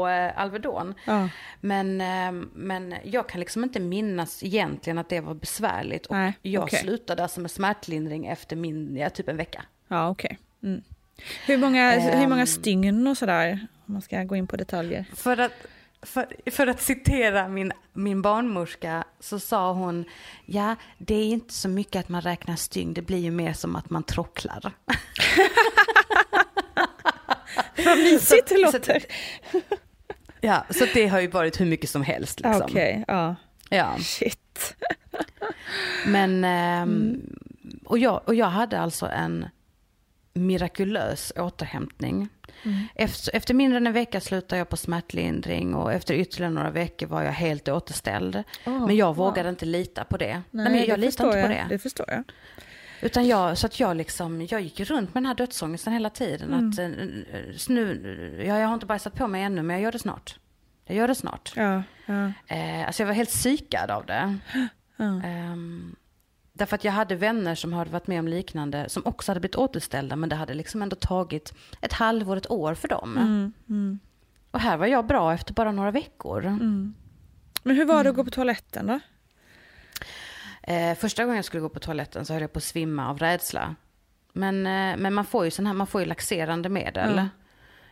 [0.00, 0.94] och, eh, Alvedon.
[1.06, 1.28] Ja.
[1.60, 6.06] Men, eh, men jag kan liksom inte minnas egentligen att det var besvärligt.
[6.06, 6.78] Och Nej, jag okej.
[6.80, 9.62] slutade alltså med smärtlindring efter min, ja, typ en vecka.
[9.88, 10.38] Ja, okej.
[10.62, 10.82] Mm.
[11.46, 13.66] Hur, många, hur många stygn och sådär?
[13.86, 15.04] Om man ska gå in på detaljer.
[15.14, 15.52] För att,
[16.04, 20.04] för, för att citera min, min barnmorska så sa hon,
[20.46, 23.76] ja det är inte så mycket att man räknar stygn, det blir ju mer som
[23.76, 24.72] att man trocklar.
[27.84, 29.04] Vad mysigt det Så- låter.
[30.40, 32.62] Ja, så det har ju varit hur mycket som helst liksom.
[32.62, 33.34] Okej, ja.
[33.70, 33.96] Ja.
[33.98, 34.76] Shit.
[36.06, 37.20] Men, ehm,
[37.84, 39.46] och, jag, och jag hade alltså en
[40.34, 42.28] mirakulös återhämtning.
[42.94, 47.06] Efter, efter mindre än en vecka slutade jag på smärtlindring och efter ytterligare några veckor
[47.06, 48.42] var jag helt återställd.
[48.66, 50.42] Oh, men jag vågade inte lita på det.
[50.50, 51.46] Nej, men jag det litar inte jag.
[51.46, 51.66] på det.
[51.68, 52.24] Det förstår jag.
[53.00, 56.52] Utan jag, så att jag liksom, jag gick runt med den här dödsångesten hela tiden.
[56.54, 56.70] Mm.
[56.70, 56.88] Att, eh,
[57.68, 60.38] nu, ja, jag har inte bajsat på mig ännu men jag gör det snart.
[60.86, 61.52] Jag gör det snart.
[61.56, 62.32] Ja, ja.
[62.46, 64.38] Eh, alltså jag var helt psykad av det.
[64.96, 65.22] Ja.
[65.24, 65.96] Ehm,
[66.54, 69.56] därför att jag hade vänner som hade varit med om liknande, som också hade blivit
[69.56, 73.16] återställda, men det hade liksom ändå tagit ett halvår, ett år för dem.
[73.68, 73.98] Mm,
[74.50, 76.42] Och här var jag bra efter bara några veckor.
[77.62, 78.16] Men hur var det att Mm.
[78.16, 79.00] gå på toaletten då?
[80.62, 83.18] Eh, första gången jag skulle gå på toaletten så höll jag på att svimma av
[83.18, 83.74] rädsla.
[84.32, 87.28] Men, eh, men man får ju sån här, man får ju laxerande medel.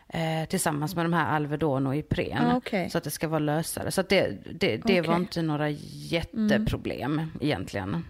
[0.09, 2.47] Eh, tillsammans med de här Alvedon och Ipren.
[2.47, 2.91] Ah, okej.
[2.91, 3.91] Så att det ska vara lösare.
[3.91, 4.29] Så det,
[4.61, 5.21] det, det var Okej.
[5.23, 8.05] inte några jätteproblem egentligen.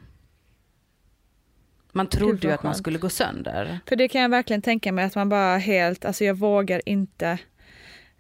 [1.93, 3.79] Man trodde ju att man skulle gå sönder.
[3.89, 7.39] För det kan jag verkligen tänka mig att man bara helt, alltså jag vågar inte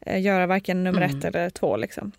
[0.00, 1.18] eh, göra varken nummer Mm.
[1.18, 2.12] ett eller två liksom.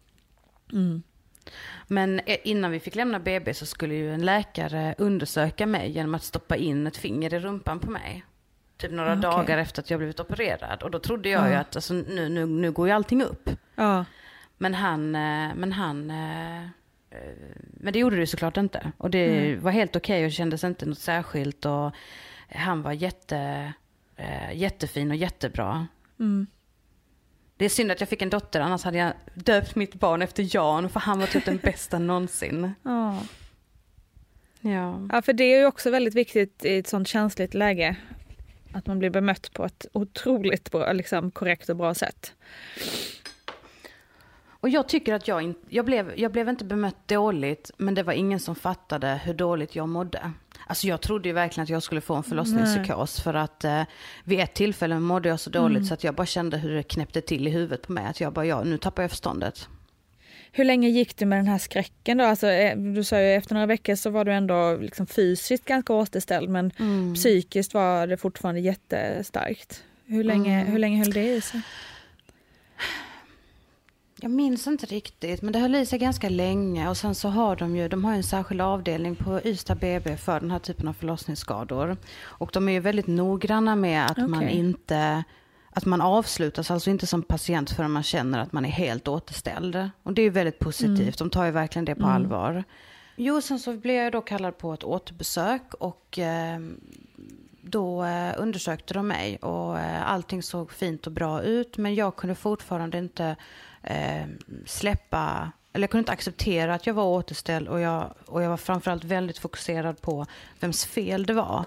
[1.88, 6.16] Men eh, innan vi fick lämna BB så skulle ju en läkare undersöka mig genom
[6.16, 8.24] att stoppa in ett finger i rumpan på mig.
[8.78, 9.22] Typ några Okej.
[9.22, 10.84] dagar efter att jag blivit opererad.
[10.84, 11.60] Och då trodde jag ju Ja.
[11.60, 13.50] att alltså, nu, nu, nu går ju allting upp.
[13.76, 14.06] Ja,
[14.58, 16.12] Men han, eh, men han,
[17.58, 18.92] men det gjorde det ju såklart inte.
[18.98, 21.66] Och det var helt okej och kändes inte något särskilt.
[21.66, 21.92] Och
[22.50, 23.74] han var jätte,
[24.16, 25.88] eh, jättefin och jättebra.
[26.20, 26.48] Mm.
[27.58, 30.56] Det är synd att jag fick en dotter, annars hade jag döpt mitt barn efter
[30.56, 32.74] Jan, för han var typ den bästa någonsin.
[32.84, 33.20] ja.
[34.62, 35.08] Ja.
[35.12, 37.96] ja, för det är ju också väldigt viktigt i ett sånt känsligt läge.
[38.74, 42.34] Att man blir bemött på ett otroligt bra, liksom, korrekt och bra sätt.
[44.64, 48.04] Och jag tycker att jag, in, jag, blev, jag blev inte bemött dåligt, men det
[48.04, 50.32] var ingen som fattade hur dåligt jag mådde.
[50.68, 53.82] Alltså jag trodde ju verkligen att jag skulle få en förlossningspsykos för att eh,
[54.24, 57.22] vid ett tillfälle mådde jag så dåligt så att jag bara kände hur det knäppte
[57.22, 58.06] till i huvudet på mig.
[58.06, 59.68] Att jag bara, ja nu tappar jag förståndet.
[60.52, 62.24] Hur länge gick du med den här skräcken då?
[62.24, 65.94] Alltså, eh, du sa ju efter några veckor så var du ändå liksom fysiskt ganska
[65.94, 66.72] återställd men
[67.16, 69.84] psykiskt var det fortfarande jättestarkt.
[70.06, 71.62] Hur länge, hur länge höll det i sig?
[74.24, 76.90] Jag minns inte riktigt, men det höll i sig ganska länge.
[76.90, 80.40] Och sen så har de ju, de har en särskild avdelning på Ystad BB för
[80.40, 81.98] den här typen av förlossningsskador.
[82.22, 84.58] Och de är ju väldigt noggranna med att man Okej.
[84.58, 85.24] inte,
[85.70, 89.90] att man avslutas alltså inte som patient förrän man känner att man är helt återställd.
[90.04, 92.64] Och det är ju väldigt positivt, de tar ju verkligen det på allvar.
[93.16, 96.60] Jo, sen så blev jag då kallad på ett återbesök och eh,
[97.62, 102.16] då eh, undersökte de mig och eh, allting såg fint och bra ut men jag
[102.16, 103.36] kunde fortfarande inte
[103.84, 104.26] eh,
[104.66, 108.58] släppa, eller jag kunde inte acceptera att jag var återställd och jag, och jag var
[108.58, 110.26] framförallt väldigt fokuserad på
[110.60, 111.66] vems fel det var.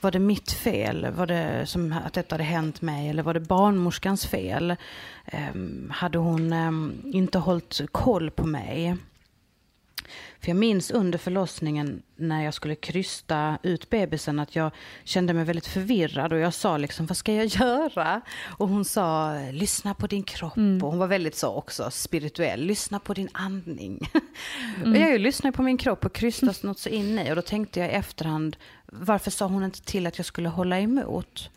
[0.00, 1.06] Var det mitt fel?
[1.16, 3.08] Var det som att detta hade hänt mig?
[3.08, 4.76] Eller var det barnmorskans fel?
[5.24, 5.54] Eh,
[5.90, 8.96] hade hon eh, inte hållit koll på mig?
[10.42, 14.70] För jag minns under förlossningen när jag skulle krysta ut bebisen att jag
[15.04, 18.20] kände mig väldigt förvirrad och jag sa liksom vad ska jag göra?
[18.58, 23.00] Och hon sa lyssna på din kropp och hon var väldigt så också spirituell, lyssna
[23.00, 24.10] på din andning.
[24.84, 27.80] och jag lyssnade på min kropp och krystade något så in i och då tänkte
[27.80, 31.50] jag i efterhand varför sa hon inte till att jag skulle hålla emot?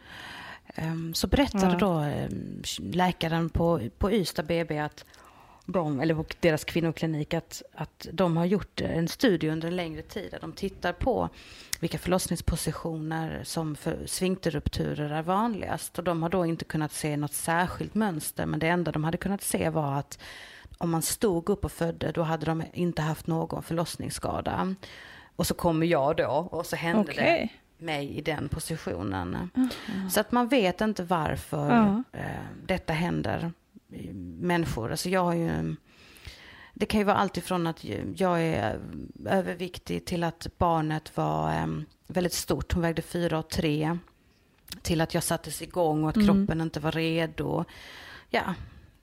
[0.76, 5.06] Ehm, Så berättade då ehm, läkaren på, på Ystad BB att
[5.66, 10.02] de, eller på deras kvinnoklinik, att, att de har gjort en studie under en längre
[10.02, 11.30] tid där de tittar på
[11.80, 15.98] vilka förlossningspositioner som för sfinkterrupturer är vanligast.
[15.98, 19.18] Och de har då inte kunnat se något särskilt mönster, men det enda de hade
[19.18, 20.20] kunnat se var att
[20.78, 24.76] om man stod upp och födde, då hade de inte haft någon förlossningsskada.
[25.36, 27.52] Och så kommer jag då och så hände Okej.
[27.80, 29.50] det mig i den positionen.
[30.12, 32.04] Så att man vet inte varför Ja.
[32.20, 32.26] eh,
[32.66, 33.52] detta händer
[34.40, 34.92] människor.
[34.92, 35.76] Alltså jag har ju
[36.78, 37.84] det kan ju vara allt ifrån att
[38.16, 38.80] jag är
[39.26, 41.68] överviktig till att barnet var
[42.08, 42.74] väldigt stort.
[42.74, 43.98] Hon vägde fyra och tre.
[44.82, 46.28] Till att jag sattes igång och att mm.
[46.28, 47.66] kroppen inte var redo.
[48.30, 48.54] Ja,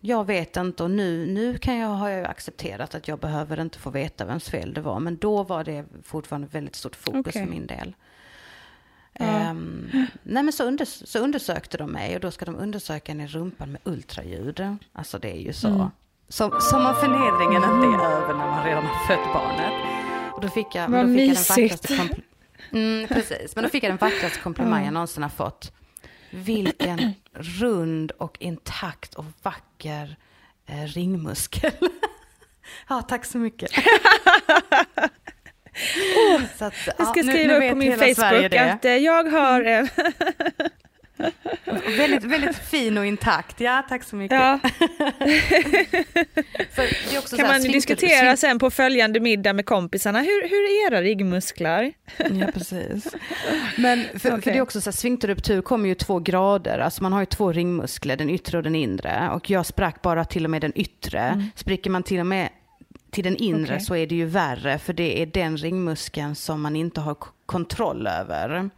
[0.00, 3.78] jag vet inte och nu, nu kan jag, har jag accepterat att jag behöver inte
[3.78, 5.00] få veta vems fel det var.
[5.00, 7.44] Men då var det fortfarande väldigt stort fokus okay.
[7.44, 7.94] för min del.
[9.18, 9.51] Ja.
[9.51, 9.90] Um,
[10.22, 13.27] nej men så, unders så, undersökte de mig och då ska de undersöka en i
[13.27, 14.77] rumpan med ultraljud.
[14.92, 15.68] Alltså det är ju så.
[15.68, 15.87] Mm.
[16.29, 19.72] Som, som om förnedringen inte är över när man redan har fött barnet.
[20.35, 21.90] Och då fick jag, Vad då fick mysigt.
[21.90, 22.22] jag den
[22.72, 23.55] mm, precis.
[23.55, 24.85] Men då fick jag den vackraste komplimang mm.
[24.85, 25.72] jag någonsin har fått.
[26.31, 30.16] Vilken rund och intakt och vacker
[30.66, 31.72] eh, ringmuskel.
[32.88, 33.70] ja, tack så mycket.
[36.37, 39.64] oh, att, jag ska ja, skriva nu, upp på min Facebook att eh, jag har...
[39.64, 39.85] Eh,
[41.96, 43.61] väldigt, väldigt fin och intakt.
[43.61, 44.38] Ja, tack så mycket.
[44.38, 44.58] Ja.
[47.37, 51.92] kan man svinkel, diskutera sen på följande middag med kompisarna, hur, hur är era ryggmuskler?
[52.16, 53.08] ja, precis.
[53.76, 54.40] Men för, okay.
[54.40, 57.26] för det är också så här, sfinkterruptur kommer ju två grader, alltså man har ju
[57.26, 59.30] två ringmuskler, den yttre och den inre.
[59.35, 61.20] Och jag sprack bara till och med den yttre.
[61.20, 61.44] Mm.
[61.56, 62.48] Spricker man till och med
[63.12, 63.81] till den inre okay.
[63.81, 68.07] så är det ju värre, för det är den ringmuskeln som man inte har kontroll
[68.07, 68.70] över.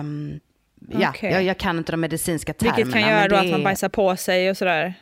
[0.00, 0.40] Um,
[0.88, 1.32] Ja, okay.
[1.32, 2.76] jag, jag, kan inte de medicinska termerna.
[2.76, 4.94] Vilket kan göra då att man bajsar på sig och sådär?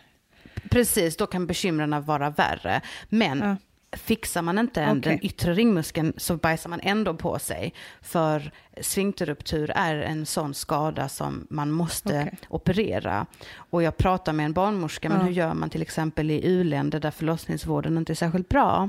[0.70, 2.80] Precis, då kan bekymren vara värre.
[3.08, 3.56] Men ja.
[3.92, 5.00] Fixar man inte okay.
[5.00, 7.74] den yttre ringmuskeln så bajsar man ändå på sig.
[8.00, 12.30] För sfinkterruptur är en sån skada som man måste okay.
[12.48, 13.26] operera.
[13.56, 15.24] Och jag pratar med en barnmorska, men ja.
[15.24, 18.88] hur gör man till exempel i u-länder där förlossningsvården inte är särskilt bra?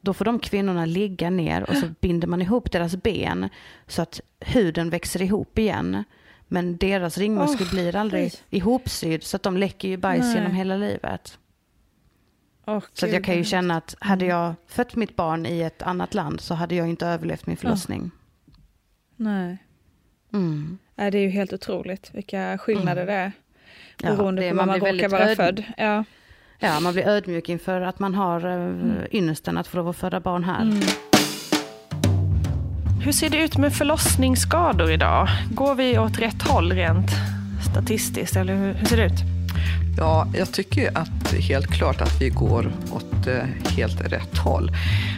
[0.00, 3.48] Då får de kvinnorna ligga ner och så binder man ihop deras ben
[3.86, 6.04] så att huden växer ihop igen.
[6.48, 8.32] Men deras ringmuskel oh, blir aldrig nej.
[8.50, 10.34] ihopsydd så att de läcker ju bajs nej.
[10.34, 11.38] genom hela livet.
[12.66, 14.36] Oh, så jag kan ju känna att hade mm.
[14.36, 18.02] jag fött mitt barn i ett annat land så hade jag inte överlevt min förlossning.
[18.02, 18.10] Oh.
[19.16, 19.58] Nej.
[20.32, 20.78] Mm.
[20.94, 23.06] Det är ju helt otroligt vilka skillnader mm.
[23.06, 23.32] det är.
[24.16, 25.64] Beroende ja, det, på var man, man råkar vara född.
[25.76, 26.04] Ja.
[26.58, 28.96] ja, man blir ödmjuk inför att man har eh, mm.
[29.12, 30.62] ynnesten att få lov att föda barn här.
[30.62, 30.80] Mm.
[33.04, 35.28] Hur ser det ut med förlossningsskador idag?
[35.50, 37.10] Går vi åt rätt håll rent
[37.70, 39.35] statistiskt, eller hur, hur ser det ut?
[39.98, 44.70] Ja, jag tycker att helt klart att vi går åt eh, helt rätt håll.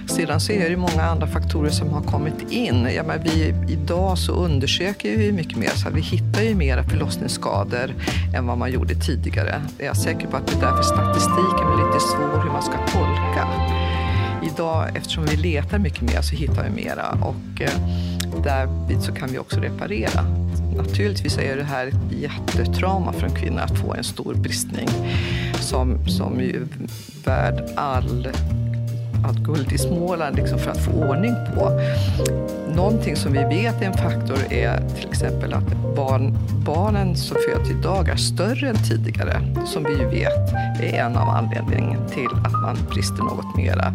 [0.09, 2.89] Sedan så är det många andra faktorer som har kommit in.
[2.97, 7.95] Ja, men vi, idag så undersöker vi mycket mer, så vi hittar ju mera förlossningsskador
[8.35, 9.63] än vad man gjorde tidigare.
[9.79, 12.73] Jag är säker på att det är därför statistiken är lite svår hur man ska
[12.73, 13.78] tolka
[14.43, 17.19] idag, eftersom vi letar mycket mer, så hittar vi mera.
[17.23, 17.81] Och eh,
[18.45, 20.25] därvid så kan vi också reparera.
[20.77, 24.89] Naturligtvis är det här ett jättetrauma för en kvinna att få en stor bristning
[25.61, 26.69] som, som är
[27.25, 28.29] värd all
[29.25, 31.81] allt guld i Småland liksom för att få ordning på.
[32.75, 37.71] Någonting som vi vet är en faktor är till exempel att barn, barnen som föds
[37.71, 42.53] idag är större än tidigare, som vi ju vet är en av anledningarna till att
[42.53, 43.95] man brister något mera.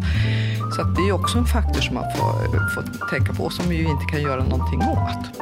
[0.76, 3.68] Så att det är också en faktor som man får, får tänka på och som
[3.68, 5.40] vi ju inte kan göra någonting åt.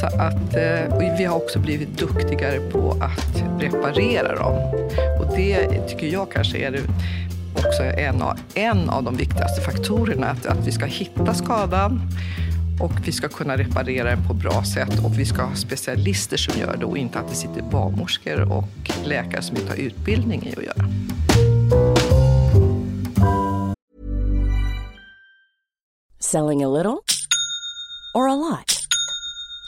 [0.00, 4.56] Så att, eh, vi har också blivit duktigare på att reparera dem.
[5.20, 6.80] Och det tycker jag kanske är det
[7.54, 10.26] också en av, en av de viktigaste faktorerna.
[10.26, 12.00] Att, att vi ska hitta skadan
[12.80, 16.60] och vi ska kunna reparera den på bra sätt och vi ska ha specialister som
[16.60, 20.54] gör det och inte att det sitter barnmorskor och läkare som inte har utbildning i
[20.56, 20.84] att göra.
[26.20, 27.00] Selling a little
[28.14, 28.79] or a lot?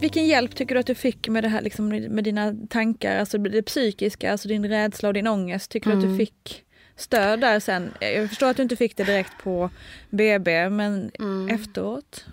[0.00, 3.38] Vilken hjälp tycker du att du fick med det här liksom, med dina tankar, alltså
[3.38, 5.70] det psykiska, alltså din rädsla och din ångest?
[5.70, 6.00] Tycker Mm.
[6.00, 6.64] du att du fick
[6.96, 7.90] stöd där sen?
[8.00, 9.70] Jag förstår att du inte fick det direkt på
[10.10, 11.48] BB, men Mm.
[11.48, 12.24] efteråt?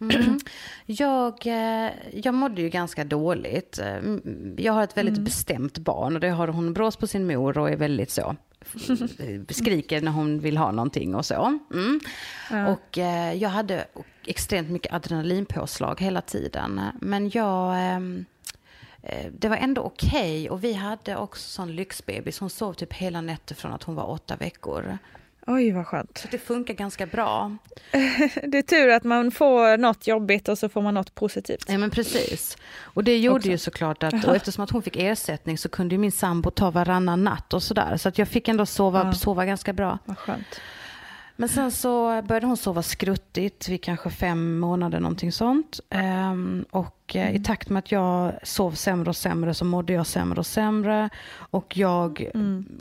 [0.00, 0.38] Mm.
[0.86, 3.78] Jag, eh, jag mådde ju ganska dåligt.
[3.78, 7.26] Eh, mm, Jag har ett väldigt bestämt barn och det har hon brås på sin
[7.26, 8.36] mor och är väldigt så.
[9.48, 11.58] Skriker när hon vill ha någonting och så.
[11.72, 12.00] Mm.
[12.68, 13.86] Och eh, jag hade
[14.26, 16.80] extremt mycket adrenalinpåslag hela tiden.
[17.00, 17.74] Men jag...
[17.78, 18.24] ehm,
[19.02, 22.38] eh, det var ändå okej och vi hade också sån lyxbebis.
[22.38, 24.98] Hon sov typ hela nätter från att hon var åtta veckor.
[25.46, 26.18] Oj, vad skönt.
[26.18, 27.56] Så det funkar ganska bra.
[28.42, 31.64] Det är tur att man får något jobbigt och så får man något positivt.
[31.68, 32.56] Ja men precis.
[32.80, 33.48] Och det gjorde Också.
[33.48, 37.24] ju såklart att, och eftersom att hon fick ersättning så kunde min sambo ta varannan
[37.24, 37.96] natt och sådär.
[37.96, 39.98] Så att jag fick ändå sova, sova ganska bra.
[40.04, 40.60] Vad skönt.
[41.38, 45.80] Men sen så började hon sova skruttigt vid kanske fem månader, någonting sånt.
[45.90, 50.06] Ehm, och eh, i takt med att jag sov sämre och sämre så mådde jag
[50.06, 51.10] sämre och sämre.
[51.36, 52.30] Och jag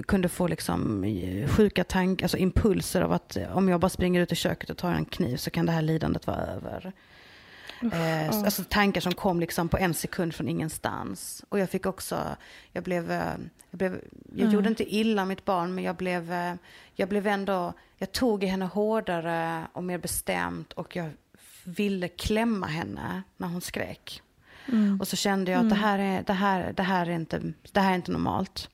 [0.08, 4.22] kunde få liksom eh, sjuka tankar, alltså impulser av att eh, om jag bara springer
[4.22, 6.94] ut i köket och tar en kniv så kan det här lidandet vara över.
[7.82, 11.46] Eh, Alltså tankar som kom liksom på en sekund från ingenstans.
[11.50, 12.20] Och jag fick också,
[12.72, 13.12] jag blev,
[13.80, 14.02] jag, blev,
[14.36, 16.54] jag gjorde inte illa mitt barn men jag blev, eh,
[16.94, 21.10] jag blev ändå, jag tog i henne hårdare och mer bestämt och jag
[21.64, 24.22] ville klämma henne när hon skrek.
[25.02, 27.80] Och så kände jag att det, här är, det, här, det, här är inte, det
[27.80, 28.70] här är inte normalt.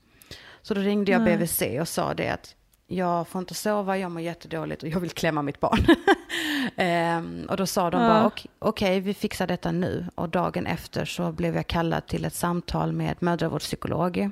[0.62, 2.54] Så då ringde jag BVC och sa det att
[2.86, 5.78] jag får inte sova, jag mår jättedåligt och jag vill klämma mitt barn.
[6.76, 10.06] Ehm, och då sa de bara, "Ok- okej, vi fixar detta nu.
[10.14, 14.30] Och dagen efter så blev jag kallad till ett samtal med mödravårdspsykolog.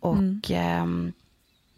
[0.00, 1.12] Och ehm,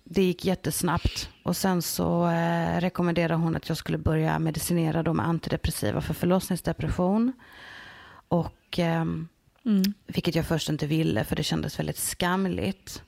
[0.04, 1.28] det gick jättesnabbt.
[1.42, 6.14] Och sen så eh, rekommenderade hon att jag skulle börja medicinera då med antidepressiva för
[6.14, 7.32] förlossningsdepression.
[8.28, 9.28] Och ehm,
[10.06, 13.02] vilket jag först inte ville för det kändes väldigt skamligt.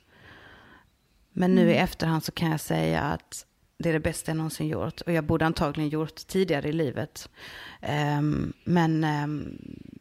[1.33, 3.45] Men nu i efterhand så kan jag säga att
[3.77, 5.01] det är det bästa jag någonsin gjort.
[5.01, 7.29] Och jag borde antagligen gjort tidigare i livet.
[7.81, 9.57] Ehm, men ehm,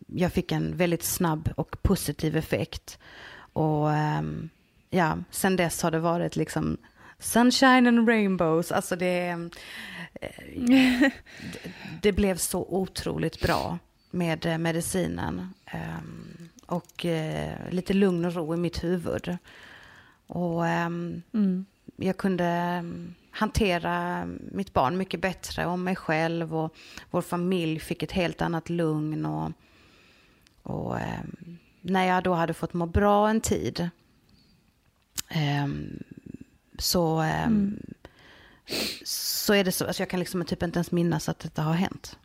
[0.06, 2.98] jag fick en väldigt snabb och positiv effekt.
[3.52, 4.48] Och ehm,
[4.94, 6.76] ja, sen dess har det varit liksom
[7.18, 8.72] sunshine and rainbows.
[8.72, 9.28] Alltså det,
[10.20, 11.10] eh, det,
[12.02, 13.78] det blev så otroligt bra
[14.10, 15.54] med eh, medicinen.
[15.66, 19.38] Ehm, och eh, lite lugn och ro i mitt huvud.
[20.26, 21.22] Och ehm,
[21.96, 26.74] jag kunde ehm, hantera mitt barn mycket bättre och mig själv och
[27.10, 29.52] vår familj fick ett helt annat lugn och,
[30.62, 30.96] och
[31.80, 33.90] när jag då hade fått må bra en tid
[36.78, 37.80] så ehm,
[39.04, 41.74] så är det så, alltså jag kan liksom typ inte ens minnas att detta har
[41.74, 42.18] hänt.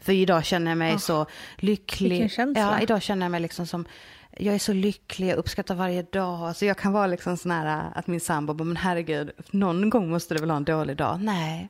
[0.00, 1.26] För idag känner jag mig så
[1.56, 2.30] lycklig.
[2.56, 3.84] Ja, idag känner jag mig liksom som,
[4.30, 6.40] jag är så lycklig, jag uppskattar varje dag.
[6.48, 10.10] Alltså jag kan vara liksom sån här att min sambo bara, men herregud, någon gång
[10.10, 11.20] måste du väl ha en dålig dag?
[11.20, 11.68] Nej.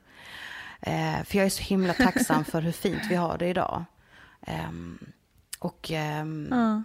[0.81, 3.85] Eh, för jag är så himla tacksam för hur fint vi har det idag.
[4.47, 4.99] Ehm,
[5.59, 6.83] och, ehm, Ja.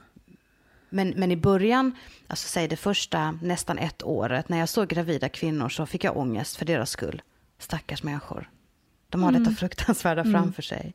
[0.89, 1.95] Men, men i början,
[2.27, 6.17] alltså säg det första nästan ett året, när jag såg gravida kvinnor så fick jag
[6.17, 7.21] ångest för deras skull.
[7.57, 8.49] Stackars människor.
[9.09, 10.93] De har detta fruktansvärda framför sig.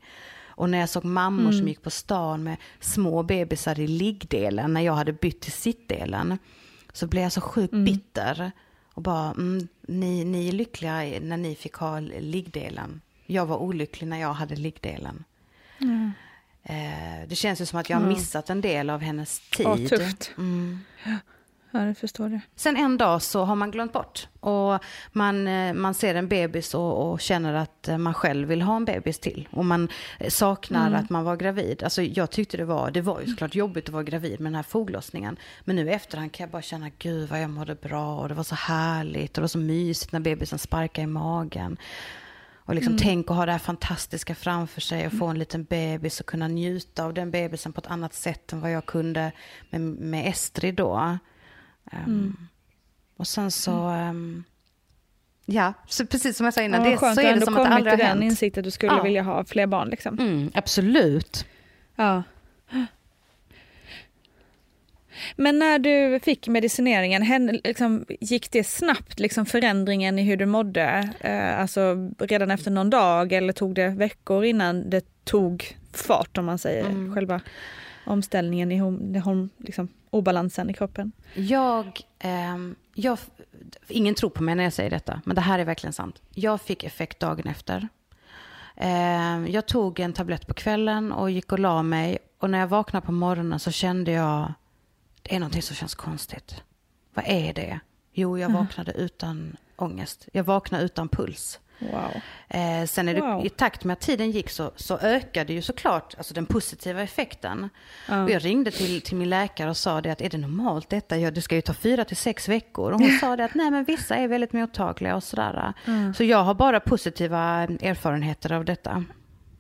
[0.56, 4.80] Och när jag såg mammor som gick på stan med små bebisar i liggdelen, när
[4.80, 6.38] jag hade bytt till sittdelen,
[6.92, 8.52] så blev jag så sjukt bitter.
[8.94, 13.00] Och bara, mm, ni, ni är lyckliga när ni fick ha liggdelen.
[13.26, 15.24] Jag var olycklig när jag hade liggdelen.
[16.64, 19.66] Eh, det känns ju som att jag har missat en del av hennes tid.
[19.66, 20.30] Ja, tufft.
[20.38, 20.80] Mm.
[21.74, 22.40] Ja, jag förstår det.
[22.56, 24.28] Sen en dag så har man glömt bort.
[24.40, 28.62] Och man, eh, man ser en bebis och, och känner att eh, man själv vill
[28.62, 29.48] ha en bebis till.
[29.50, 29.88] Och man
[30.18, 31.82] eh, saknar att man var gravid.
[31.82, 34.56] Alltså jag tyckte det var, det var ju såklart jobbigt att vara gravid med den
[34.56, 35.36] här foglossningen.
[35.64, 38.34] Men nu i efterhand kan jag bara känna, gud vad jag mådde bra och det
[38.34, 41.76] var så härligt och det var så mysigt när bebisen sparkade i magen.
[42.66, 46.20] Och liksom tänk att ha det här fantastiska framför sig och få en liten bebis
[46.20, 49.32] och kunna njuta av den bebisen på ett annat sätt än vad jag kunde
[49.70, 51.18] med, med Estrid då.
[51.92, 52.36] Ehm,
[53.16, 54.44] Och sen så, ehm,
[55.46, 57.60] ja, så precis som jag sa innan, Ja, det, skönt så är det som att
[57.64, 58.30] det kommit aldrig till har den hänt.
[58.30, 59.02] insikt att du skulle Ja.
[59.02, 59.88] vilja ha fler barn.
[59.88, 60.18] Liksom.
[60.18, 61.46] Mm, absolut.
[61.96, 62.22] Ja.
[65.36, 71.08] Men när du fick medicineringen, liksom, gick det snabbt, liksom, förändringen i hur du mådde?
[71.20, 76.44] Eh, alltså redan efter någon dag eller tog det veckor innan det tog fart om
[76.44, 77.14] man säger, Mm.
[77.14, 77.40] själva
[78.06, 78.80] omställningen i
[79.58, 81.12] liksom, obalansen i kroppen?
[81.34, 83.18] Jag, ehm, jag,
[83.88, 86.22] ingen tror på mig när jag säger detta, men det här är verkligen sant.
[86.34, 87.88] Jag fick effekt dagen efter.
[88.76, 92.18] Ehm, jag tog en tablett på kvällen och gick och la mig.
[92.38, 94.52] Och när jag vaknade på morgonen så kände jag,
[95.24, 96.62] det är någonting som känns konstigt.
[97.14, 97.80] Vad är det?
[98.12, 100.28] Jo, jag vaknade utan ångest.
[100.32, 101.60] Jag vaknade utan puls.
[101.78, 102.10] Wow.
[102.48, 103.46] Eh, sen är det, Wow.
[103.46, 107.68] i takt med att tiden gick så, så ökade ju såklart alltså den positiva effekten.
[108.08, 111.16] Och jag ringde till, till min läkare och sa det att är det normalt detta?
[111.18, 112.92] Ja, det ska ju ta fyra till sex veckor.
[112.92, 115.72] Och hon sa det att nej men vissa är väldigt mottagliga och sådär.
[116.16, 119.04] Så jag har bara positiva erfarenheter av detta.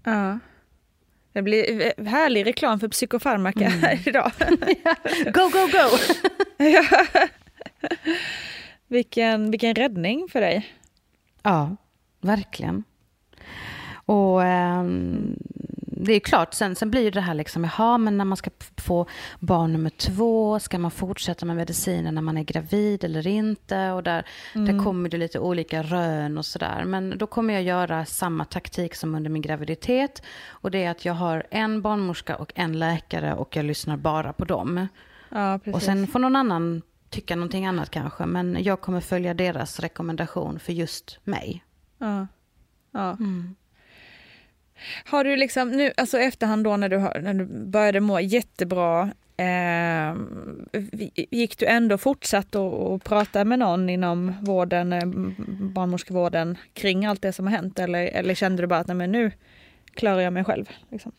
[0.04, 0.38] Ja.
[1.34, 4.32] Det blir eh, härlig reklam för psykofarmaka här idag.
[5.24, 5.98] Go, go, go!
[8.88, 10.66] vilken, vilken räddning för dig.
[11.42, 11.76] Ja,
[12.20, 12.84] verkligen.
[14.06, 15.36] Och ehm,
[15.96, 19.06] det är klart, sen, sen blir det här liksom, jaha, men när man ska få
[19.38, 23.90] barn nummer två, ska man fortsätta med mediciner när man är gravid eller inte?
[23.90, 26.84] Och där, där kommer det lite olika rön och sådär.
[26.84, 30.22] Men då kommer jag göra samma taktik som under min graviditet.
[30.48, 34.32] Och det är att jag har en barnmorska och en läkare och jag lyssnar bara
[34.32, 34.88] på dem.
[35.28, 35.60] Ja.
[35.72, 38.26] Och sen får någon annan tycka någonting annat kanske.
[38.26, 41.64] Men jag kommer följa deras rekommendation för just mig.
[41.98, 42.26] Ja.
[42.92, 43.16] Ja.
[45.04, 50.14] Har du liksom nu, alltså efterhand då när du, när du började må jättebra, eh,
[51.14, 55.06] gick du ändå fortsatt och, och prata med någon inom vården, eh,
[55.74, 59.12] barnmorskevården kring allt det som har hänt eller, eller kände du bara att nej, men
[59.12, 59.30] nu
[59.94, 60.68] klarar jag mig själv?
[60.90, 61.12] Liksom?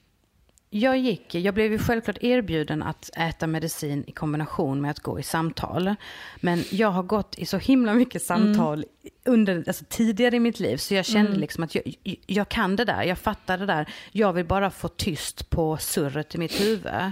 [0.78, 5.20] Jag gick, jag blev ju självklart erbjuden att äta medicin i kombination med att gå
[5.20, 5.96] i samtal.
[6.36, 8.86] Men jag har gått i så himla mycket samtal
[9.26, 10.78] under, alltså tidigare i mitt liv.
[10.78, 11.84] Så jag kände liksom att jag,
[12.26, 13.90] jag kan det där, jag fattar det där.
[14.12, 17.12] Jag vill bara få tyst på surret i mitt huvud.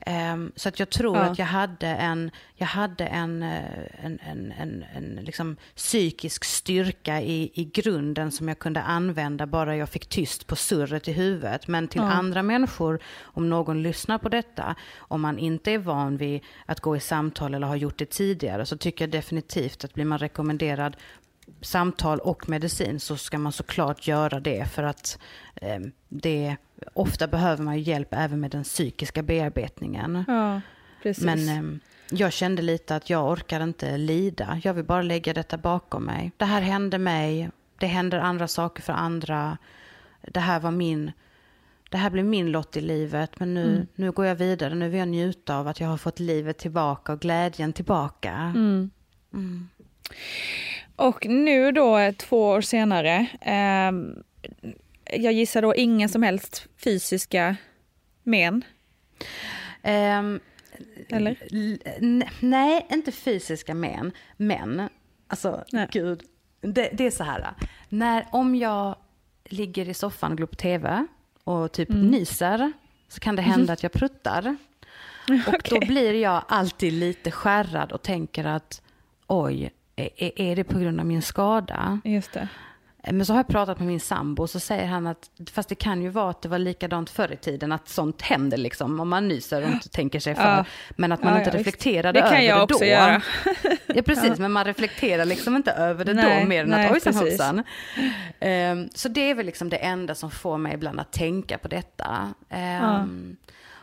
[0.00, 1.22] Ehm, så att jag tror Ja.
[1.22, 7.20] att jag hade en, jag hade en, eh, en, en, en, en liksom psykisk styrka
[7.20, 11.68] i, i grunden som jag kunde använda bara jag fick tyst på surret i huvudet.
[11.68, 16.40] Men till andra människor, om någon lyssnar på detta, om man inte är van vid
[16.66, 20.04] att gå i samtal eller har gjort det tidigare, så tycker jag definitivt att blir
[20.04, 20.96] man rekommenderad
[21.66, 25.18] samtal och medicin så ska man såklart göra det för att
[25.54, 26.56] eh, det,
[26.92, 30.24] ofta behöver man hjälp även med den psykiska bearbetningen.
[30.28, 30.60] Ja.
[31.20, 34.60] Men eh, jag kände lite att jag orkar inte lida.
[34.64, 36.32] Jag vill bara lägga detta bakom mig.
[36.36, 37.50] Det här hände mig.
[37.78, 39.58] Det händer andra saker för andra.
[40.22, 41.12] Det här var min...
[41.90, 44.74] Det här blev min lott i livet, men nu, nu går jag vidare.
[44.74, 48.52] Nu vill jag njuta av att jag har fått livet tillbaka och glädjen tillbaka.
[50.96, 54.22] Och nu då eh, två år senare, ehm,
[55.12, 57.56] jag gissar då inga som helst fysiska
[58.22, 58.64] men,
[59.82, 60.40] Ehm,
[61.08, 61.36] eller?
[62.44, 64.12] nej, inte fysiska men.
[64.36, 64.88] Men,
[65.28, 65.88] alltså Nej.
[65.92, 66.22] gud.
[66.60, 67.46] Det, det är så här.
[67.88, 68.96] När, om jag
[69.44, 71.06] ligger i soffan och glor på tv
[71.44, 72.06] och typ Mm.
[72.06, 72.72] nyser
[73.08, 74.56] så kan det hända att jag pruttar.
[75.28, 75.88] Och då Okej.
[75.88, 78.82] blir jag alltid lite skärrad och tänker att
[79.26, 82.00] oj, är, det på grund av min skada?
[82.04, 82.48] Just det.
[83.12, 85.74] Men så har jag pratat med min sambo och så säger han att fast det
[85.74, 89.08] kan ju vara att det var likadant förr i tiden att sånt händer liksom om
[89.08, 90.56] man nyser och inte tänker sig för.
[90.56, 90.64] Ja.
[90.90, 92.30] Men att man ja, inte ja, reflekterade över det då.
[92.30, 92.84] Det kan jag också då.
[92.84, 93.22] göra.
[93.86, 96.92] ja precis, men man reflekterar liksom inte över det nej, då mer än nej, att
[96.92, 97.58] ojsan hoppsan.
[98.40, 101.68] Um, så det är väl liksom det enda som får mig ibland att tänka på
[101.68, 102.34] detta.
[102.82, 103.36] Um,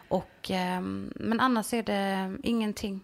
[0.07, 3.01] och, um, men annars är det ingenting.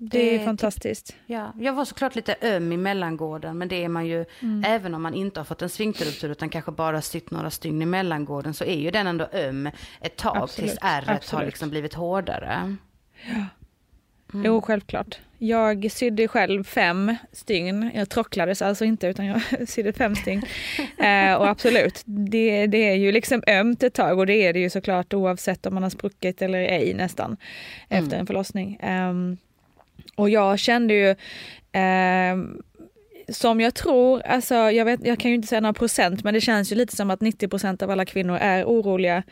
[0.00, 1.16] Det är fantastiskt.
[1.26, 4.64] Ja, jag var såklart lite öm i mellangården, men det är man ju, mm.
[4.66, 7.86] även om man inte har fått en svinkterruptur utan kanske bara sytt några stygn i
[7.86, 9.70] mellangården, så är ju den ändå öm
[10.00, 10.70] ett tag Absolut.
[10.70, 12.76] tills ärret har liksom blivit hårdare.
[13.24, 13.44] Ja.
[14.34, 14.46] Mm.
[14.46, 15.18] Jo, självklart.
[15.38, 17.90] Jag sydde själv fem stygn.
[17.94, 20.42] Jag tråcklades alltså inte utan jag sydde fem stygn.
[20.98, 24.58] eh, och absolut, det, det är ju liksom ömt ett tag och det är det
[24.58, 27.36] ju såklart oavsett om man har spruckit eller ej nästan
[27.88, 28.04] mm.
[28.04, 28.80] efter en förlossning.
[28.82, 29.38] Um,
[30.16, 31.10] och jag kände ju
[31.80, 32.36] eh,
[33.28, 36.40] som jag tror, alltså jag, vet, jag kan ju inte säga några procent men det
[36.40, 39.22] känns ju lite som att 90 procent av alla kvinnor är oroliga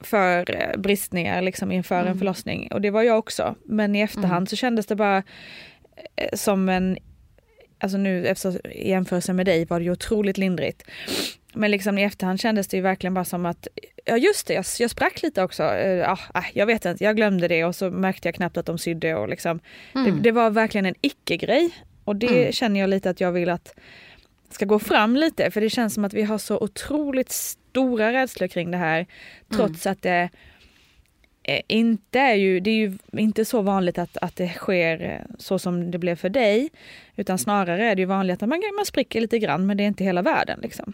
[0.00, 2.08] för eh, bristningar liksom inför mm.
[2.08, 2.72] en förlossning.
[2.72, 3.54] Och det var jag också.
[3.64, 4.46] Men i efterhand mm.
[4.46, 5.22] så kändes det bara
[6.16, 6.98] eh, som en,
[7.78, 10.82] alltså nu efter jämförelse med dig var det ju otroligt lindrigt.
[11.54, 13.68] Men liksom i efterhand kändes det ju verkligen bara som att,
[14.04, 15.62] ja just det, jag, jag sprack lite också.
[15.62, 18.78] Uh, ah, jag vet inte, jag glömde det och så märkte jag knappt att de
[18.78, 19.60] sydde och liksom.
[19.94, 20.16] Mm.
[20.16, 21.70] Det, det, var verkligen en icke-grej.
[22.04, 22.52] Och det mm.
[22.52, 23.74] känner jag lite att jag vill att
[24.50, 28.48] ska gå fram lite, för det känns som att vi har så otroligt stora rädslor
[28.48, 29.06] kring det här,
[29.48, 29.92] trots mm.
[29.92, 30.30] att det
[31.42, 35.36] eh, inte är ju, det är ju inte så vanligt att, att det sker eh,
[35.38, 36.70] så som det blev för dig,
[37.16, 39.88] utan snarare är det ju vanligt att man, man spricker lite grann, men det är
[39.88, 40.60] inte hela världen.
[40.62, 40.92] Liksom.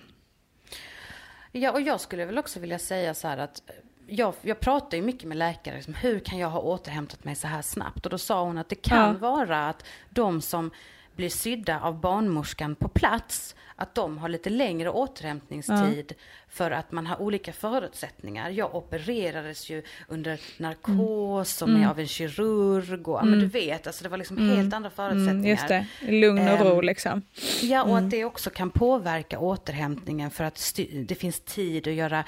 [1.56, 3.62] Ja, och jag skulle väl också vilja säga så här att
[4.06, 7.46] jag, jag pratar ju mycket med läkare, liksom, hur kan jag ha återhämtat mig så
[7.46, 8.06] här snabbt?
[8.06, 9.12] Och då sa hon att det kan ja.
[9.12, 10.70] vara att de som
[11.16, 16.14] blir sydda av barnmorskan på plats, att de har lite längre återhämtningstid ja.
[16.48, 18.50] för att man har olika förutsättningar.
[18.50, 21.90] Jag opererades ju under narkos och med mm.
[21.90, 23.30] av en kirurg och, mm.
[23.30, 24.56] men du vet, alltså det var liksom mm.
[24.56, 25.50] helt andra mm, förutsättningar.
[25.50, 27.22] just det, lugn och ro um, liksom.
[27.62, 28.10] Ja, och att mm.
[28.10, 32.24] det också kan påverka återhämtningen för att det finns tid att göra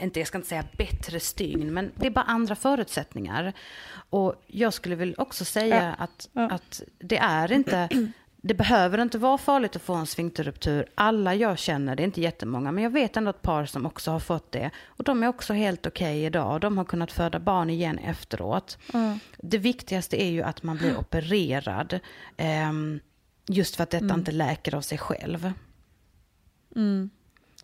[0.00, 3.52] inte, jag ska inte säga bättre stygn, men det är bara andra förutsättningar.
[4.10, 6.04] Och jag skulle väl också säga ja.
[6.04, 6.50] Att, ja.
[6.50, 7.88] att det är inte,
[8.46, 10.86] det behöver inte vara farligt att få en sfinkterruptur.
[10.94, 14.10] Alla jag känner, det är inte jättemånga, men jag vet ändå ett par som också
[14.10, 14.70] har fått det.
[14.86, 16.60] Och de är också helt okej okay idag.
[16.60, 18.78] De har kunnat föda barn igen efteråt.
[18.94, 19.18] Mm.
[19.38, 22.00] Det viktigaste är ju att man blir opererad.
[22.68, 23.00] Um,
[23.46, 24.18] just för att detta mm.
[24.18, 25.52] inte läker av sig själv.
[26.76, 27.10] Mm.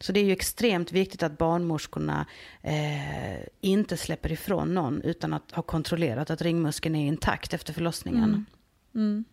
[0.01, 2.27] Så det är ju extremt viktigt att barnmorskorna
[2.63, 8.47] eh, inte släpper ifrån någon utan att ha kontrollerat att ringmuskeln är intakt efter förlossningen.
[8.95, 9.25] Mm.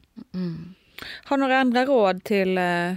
[1.24, 2.94] Har några andra råd till, eh,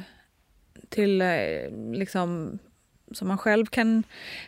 [0.88, 2.58] till eh, liksom,
[3.12, 4.02] som man själv kan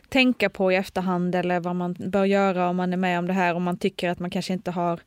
[0.08, 3.32] tänka på i efterhand eller vad man bör göra om man är med om det
[3.32, 5.00] här, och man tycker att man kanske inte har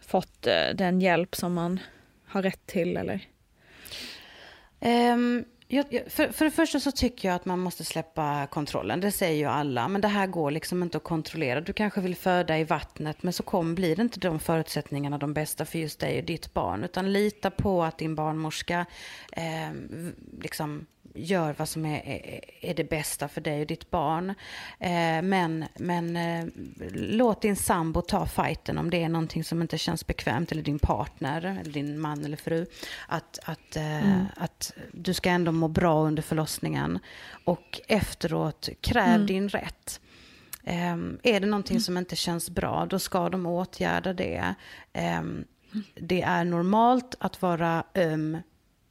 [0.00, 1.80] fått eh, den hjälp som man
[2.26, 3.26] har rätt till eller?
[4.80, 9.00] Um, jag, för, för det första så tycker jag att man måste släppa kontrollen.
[9.00, 9.88] Det säger ju alla.
[9.88, 11.60] Men det här går liksom inte att kontrollera.
[11.60, 13.22] Du kanske vill föda i vattnet.
[13.22, 16.54] Men så kom, blir det inte de förutsättningarna de bästa för just dig och ditt
[16.54, 16.84] barn.
[16.84, 18.86] Utan lita på att din barnmorska
[19.32, 19.72] eh,
[20.42, 24.30] liksom gör vad som är, är, är, det bästa för dig och ditt barn.
[24.78, 26.46] Eh, men men eh,
[26.92, 30.78] låt din sambo ta fighten om det är någonting som inte känns bekvämt, eller din
[30.78, 32.66] partner, eller din man eller fru.
[33.08, 34.26] Att, att, eh, mm.
[34.36, 36.98] att du ska ändå må bra under förlossningen.
[37.44, 39.26] Och efteråt, kräv mm.
[39.26, 40.00] din rätt.
[40.64, 41.82] Um, är det någonting mm.
[41.82, 44.54] som inte känns bra, då ska de åtgärda det.
[45.20, 45.44] Um,
[45.94, 48.38] det är normalt att vara öm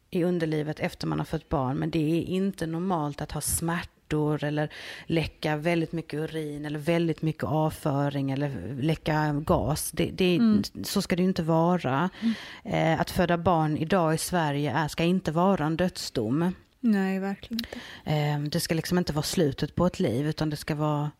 [0.10, 1.78] i underlivet efter man har fått barn.
[1.78, 4.70] Men det är inte normalt att ha smärtor eller
[5.06, 9.92] läcka väldigt mycket urin eller väldigt mycket avföring eller läcka gas.
[9.92, 10.64] Det, det, mm.
[10.84, 12.10] Så ska det inte vara.
[12.22, 12.94] Mm.
[12.94, 16.54] Eh, att föda barn idag i Sverige är, ska inte vara en dödsdom.
[16.80, 17.80] Nej, verkligen inte.
[18.12, 21.12] Eh, det ska liksom inte vara slutet på ett liv utan det ska vara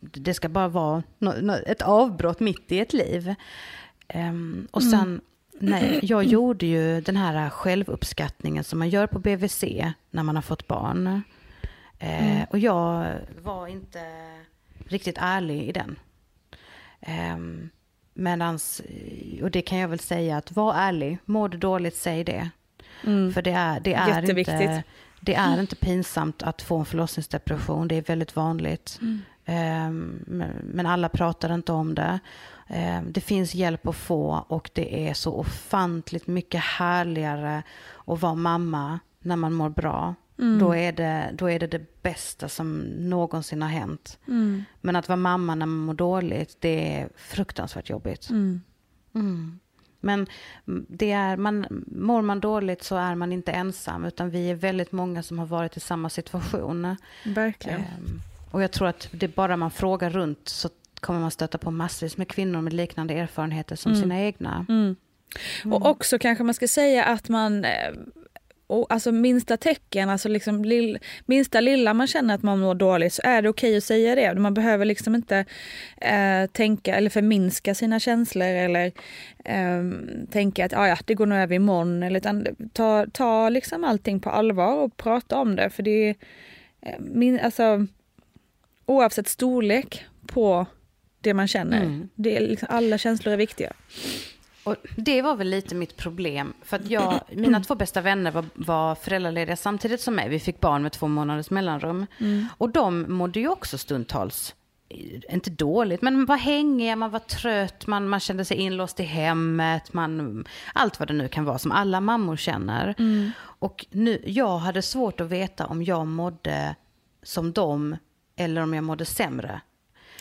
[0.00, 1.02] det ska bara vara
[1.66, 3.34] ett avbrott mitt i ett liv.
[4.14, 5.20] Um, och sen mm.
[5.60, 9.64] Nej, jag gjorde ju den här självuppskattningen som man gör på BVC
[10.10, 11.22] när man har fått barn.
[11.98, 12.46] Eh, mm.
[12.50, 14.00] Och jag var inte
[14.88, 15.98] riktigt ärlig i den.
[17.00, 17.38] Eh,
[18.14, 18.82] medans,
[19.42, 22.50] och det kan jag väl säga att var ärlig, mår du dåligt, säg det.
[23.04, 23.32] Mm.
[23.32, 24.82] För det är, det, är inte,
[25.20, 29.00] det är inte pinsamt att få en förlossningsdepression, det är väldigt vanligt.
[29.00, 29.22] Mm.
[29.44, 29.90] Eh,
[30.62, 32.18] men alla pratar inte om det.
[32.68, 37.62] Eh, det finns hjälp att få och det är så ofantligt mycket härligare
[38.06, 40.58] att vara mamma när man mår bra, Mm.
[40.58, 44.18] då, är det, då är det det bästa som någonsin har hänt.
[44.28, 44.64] Mm.
[44.80, 48.30] Men att vara mamma när man mår dåligt, det är fruktansvärt jobbigt.
[48.30, 48.60] Mm.
[49.14, 49.58] Mm.
[50.00, 50.26] Men
[50.88, 54.92] det är, man, mår man dåligt så är man inte ensam, utan vi är väldigt
[54.92, 56.96] många som har varit i samma situation.
[57.24, 57.80] Verkligen.
[57.80, 60.68] Ehm, och jag tror att det bara man frågar runt så
[61.00, 64.02] kommer man stöta på massvis med kvinnor med liknande erfarenheter som Mm.
[64.02, 64.66] sina egna.
[64.68, 64.96] Mm.
[65.64, 67.90] Och också kanske man ska säga att man eh,
[68.68, 73.12] och alltså minsta tecken, alltså liksom lill, minsta lilla man känner att man mår dåligt
[73.12, 74.40] så är det okej att säga det.
[74.40, 75.44] Man behöver liksom inte
[75.96, 78.92] eh, tänka eller förminska sina känslor eller
[79.44, 79.82] eh,
[80.30, 82.02] tänka att ah, ja, det går nog över imorgon.
[82.02, 85.70] Eller, utan ta, ta liksom allting på allvar och prata om det.
[85.70, 86.14] För det är
[86.82, 87.86] eh, min, alltså,
[88.86, 90.66] oavsett storlek på
[91.20, 91.82] det man känner.
[91.82, 92.08] Mm.
[92.14, 93.72] Det är liksom, alla känslor är viktiga.
[94.64, 96.52] Och det var väl lite mitt problem.
[96.62, 100.28] För att jag, mina två bästa vänner var, var föräldralediga samtidigt som mig.
[100.28, 102.06] Vi fick barn med två månaders mellanrum.
[102.58, 104.54] Och de mådde ju också stundtals,
[104.88, 109.00] eh, inte dåligt, men man var hängiga, man var trött, man, man kände sig inlåst
[109.00, 110.44] i hemmet, man,
[110.74, 112.94] allt vad det nu kan vara som alla mammor känner.
[113.40, 116.74] Och nu, jag hade svårt att veta om jag mådde
[117.22, 117.96] som dem
[118.36, 119.60] eller om jag mådde sämre.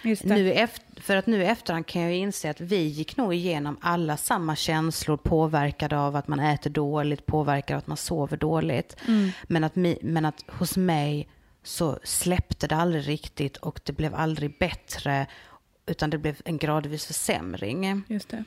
[0.03, 3.77] Nu efter, för att nu i efterhand kan jag inse att vi gick nog igenom
[3.81, 8.95] alla samma känslor påverkade av att man äter dåligt, påverkade av att man sover dåligt.
[9.07, 9.29] Mm.
[9.43, 11.27] Men, att mi, men att hos mig
[11.63, 15.27] så släppte det aldrig riktigt och det blev aldrig bättre
[15.85, 18.03] utan det blev en gradvis försämring.
[18.07, 18.43] Just det.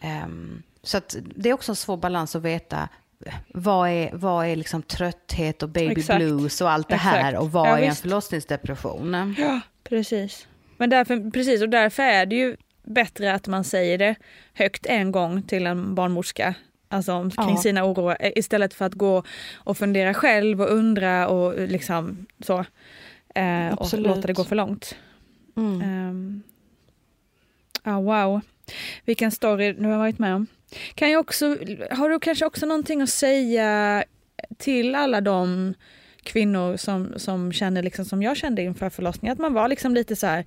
[0.00, 2.88] Ehm, så att det är också en svår balans att veta
[3.54, 6.18] vad är, vad är liksom trötthet och baby Exakt.
[6.18, 7.38] blues och allt det här Exakt.
[7.42, 8.00] och vad Ja, är en visst.
[8.00, 9.34] förlossningsdepression.
[9.38, 10.46] Ja, precis.
[10.78, 14.14] Men därför, precis, och därför är det ju bättre att man säger det
[14.54, 16.54] högt en gång till en barnmorska.
[16.88, 17.56] Alltså kring Ja.
[17.56, 19.22] sina oroar eh, istället för att gå
[19.56, 22.64] och fundera själv och undra och liksom så.
[23.34, 24.96] Eh, och låta det gå för långt.
[25.56, 25.82] Mm.
[25.82, 26.42] Um,
[27.82, 28.40] ah, wow,
[29.04, 30.46] vilken story du har varit med om.
[30.94, 31.56] Kan jag också,
[31.90, 34.04] har du kanske också någonting att säga
[34.58, 35.74] till alla de
[36.28, 40.16] kvinnor som, som känner liksom som jag kände inför förlossningen, att man var liksom lite
[40.16, 40.44] så här,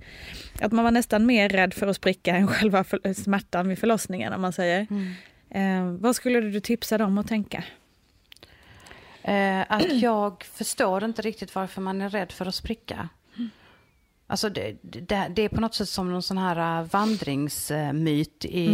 [0.61, 4.33] att man var nästan mer rädd för att spricka än själva för, smärtan vid förlossningen
[4.33, 4.87] om man säger.
[5.49, 7.63] Eh, vad skulle du tipsa dem att tänka?
[9.23, 13.09] Eh, att jag förstår inte riktigt varför man är rädd för att spricka.
[14.31, 18.73] Alltså det, det, det är på något sätt som någon sån här äh, vandringsmyt i,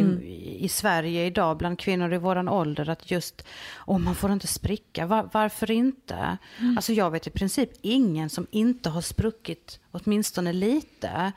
[0.59, 3.45] i Sverige idag bland kvinnor i våran ålder att just,
[3.87, 6.37] åh man får inte spricka, Var, varför inte?
[6.75, 11.31] Alltså jag vet i princip ingen som inte har spruckit åtminstone lite.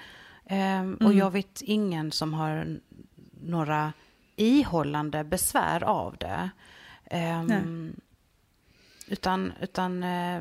[0.47, 2.81] Ehm, Och jag vet ingen som har
[3.43, 3.93] några
[4.37, 6.51] ihållande besvär av det.
[7.05, 7.93] Ehm,
[9.07, 10.41] utan, utan eh,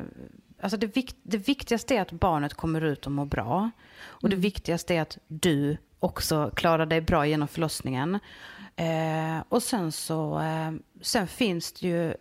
[0.60, 3.70] alltså det, vik, det viktigaste är att barnet kommer ut och mår bra.
[4.02, 8.18] Och det viktigaste är att du också klarar dig bra genom förlossningen.
[8.76, 12.14] Eh, och sen så, eh, sen finns det ju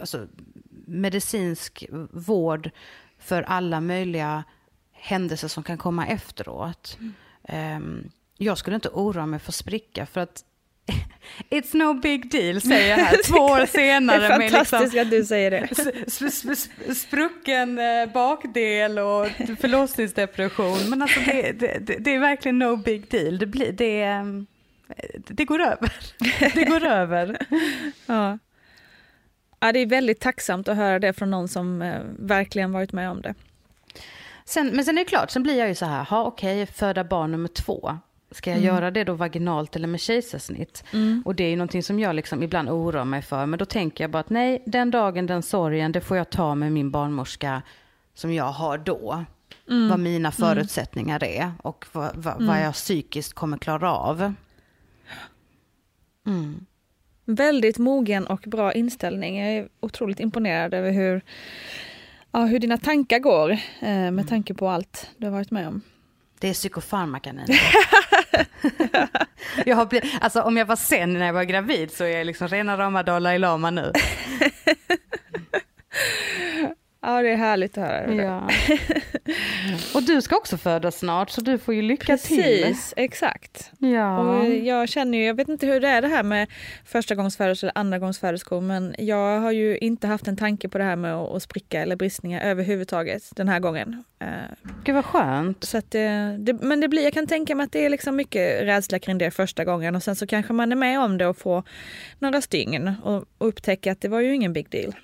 [0.00, 0.26] alltså,
[0.86, 2.70] medicinsk vård
[3.18, 4.44] för alla möjliga
[4.92, 6.98] händelser som kan komma efteråt.
[7.44, 10.44] Ehm, jag skulle inte oroa mig för spricka för att
[11.50, 14.18] It's no big deal säger jag här två år senare.
[14.18, 15.68] det är med fantastiskt liksom att du säger det.
[15.70, 16.44] s- s-
[16.86, 19.26] s- sprucken eh, bakdel och
[19.60, 20.78] förlossningsdepression.
[20.90, 23.38] Men alltså det, det, det, är verkligen no big deal.
[23.38, 24.46] Det, blir, det, ehm,
[25.28, 25.92] det går över.
[26.54, 27.36] Det går över.
[28.06, 28.38] Ja.
[29.60, 33.10] Ja, det är väldigt tacksamt att höra det från någon som eh, verkligen varit med
[33.10, 33.34] om det.
[34.44, 37.04] Sen, men sen är det klart, sen blir jag ju så här, ha okej, föda
[37.04, 37.98] barn nummer två.
[38.34, 40.84] Ska jag göra det då vaginalt eller med kejsarsnitt?
[41.24, 43.46] Och det är ju någonting som jag liksom ibland oroar mig för.
[43.46, 46.54] Men då tänker jag bara att nej, den dagen, den sorgen, det får jag ta
[46.54, 47.62] med min barnmorska
[48.14, 49.24] som jag har då.
[49.90, 54.34] Vad mina förutsättningar är och vad, vad, vad jag psykiskt kommer klara av.
[56.26, 56.66] Mm.
[57.24, 59.38] Väldigt mogen och bra inställning.
[59.38, 61.22] Jag är otroligt imponerad över hur,
[62.32, 65.80] ja, hur dina tankar går eh, med tanke på allt du har varit med om.
[66.38, 67.46] Det är psykofarmaka Nina.
[69.66, 72.26] jag har blivit, alltså om jag var sen när jag var gravid så är jag
[72.26, 73.92] liksom rena rama Dalai Lama nu.
[77.06, 78.06] Ja, det är härligt att höra.
[78.06, 78.22] det.
[78.22, 78.48] Ja.
[79.94, 82.42] Och du ska också föda snart så du får ju lycka till.
[82.42, 83.72] Precis, exakt.
[83.78, 84.18] Ja.
[84.18, 86.48] Och jag känner ju, jag vet inte hur det är det här med
[86.84, 90.68] första gångs föderska eller andra gångs föderskor, men jag har ju inte haft en tanke
[90.68, 94.04] på det här med att, spricka eller bristningar överhuvudtaget den här gången.
[94.20, 94.26] Eh,
[94.84, 95.64] Gud vad skönt.
[95.64, 98.62] Så det, det, men det blir, jag kan tänka mig att det är liksom mycket
[98.62, 101.36] rädsla kring det första gången och sen så kanske man är med om det och
[101.36, 101.62] får
[102.18, 104.94] några stygn och, och upptäcker att det var ju ingen big deal.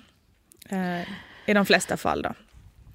[1.45, 2.33] I de flesta fall då.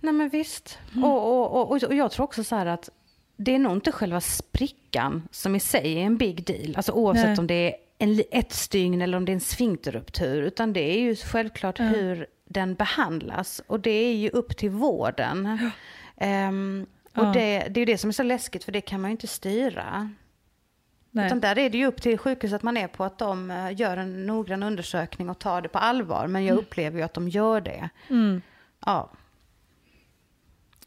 [0.01, 0.78] Nej men visst.
[0.92, 1.05] Mm.
[1.05, 2.90] Och, och, och, och jag tror också så här att
[3.36, 6.76] det är nog inte själva sprickan som i sig är en big deal.
[6.76, 7.38] Alltså oavsett Nej.
[7.38, 10.42] om det är en, ett stygn eller om det är en sfinkterruptur.
[10.42, 11.94] Utan det är ju självklart mm.
[11.94, 13.62] hur den behandlas.
[13.66, 15.59] Och det är ju upp till vården.
[16.16, 16.49] Ja.
[16.49, 17.32] Um, och ja.
[17.32, 19.26] det, det är ju det som är så läskigt för det kan man ju inte
[19.26, 20.11] styra.
[21.17, 21.27] Nej.
[21.27, 23.97] Utan där är det ju upp till sjukhuset man är på att de eh, gör
[23.97, 26.27] en noggrann undersökning och tar det på allvar.
[26.27, 26.64] Men jag mm.
[26.64, 27.89] upplever ju att de gör det.
[28.11, 28.43] Mm.
[28.87, 29.11] Ja.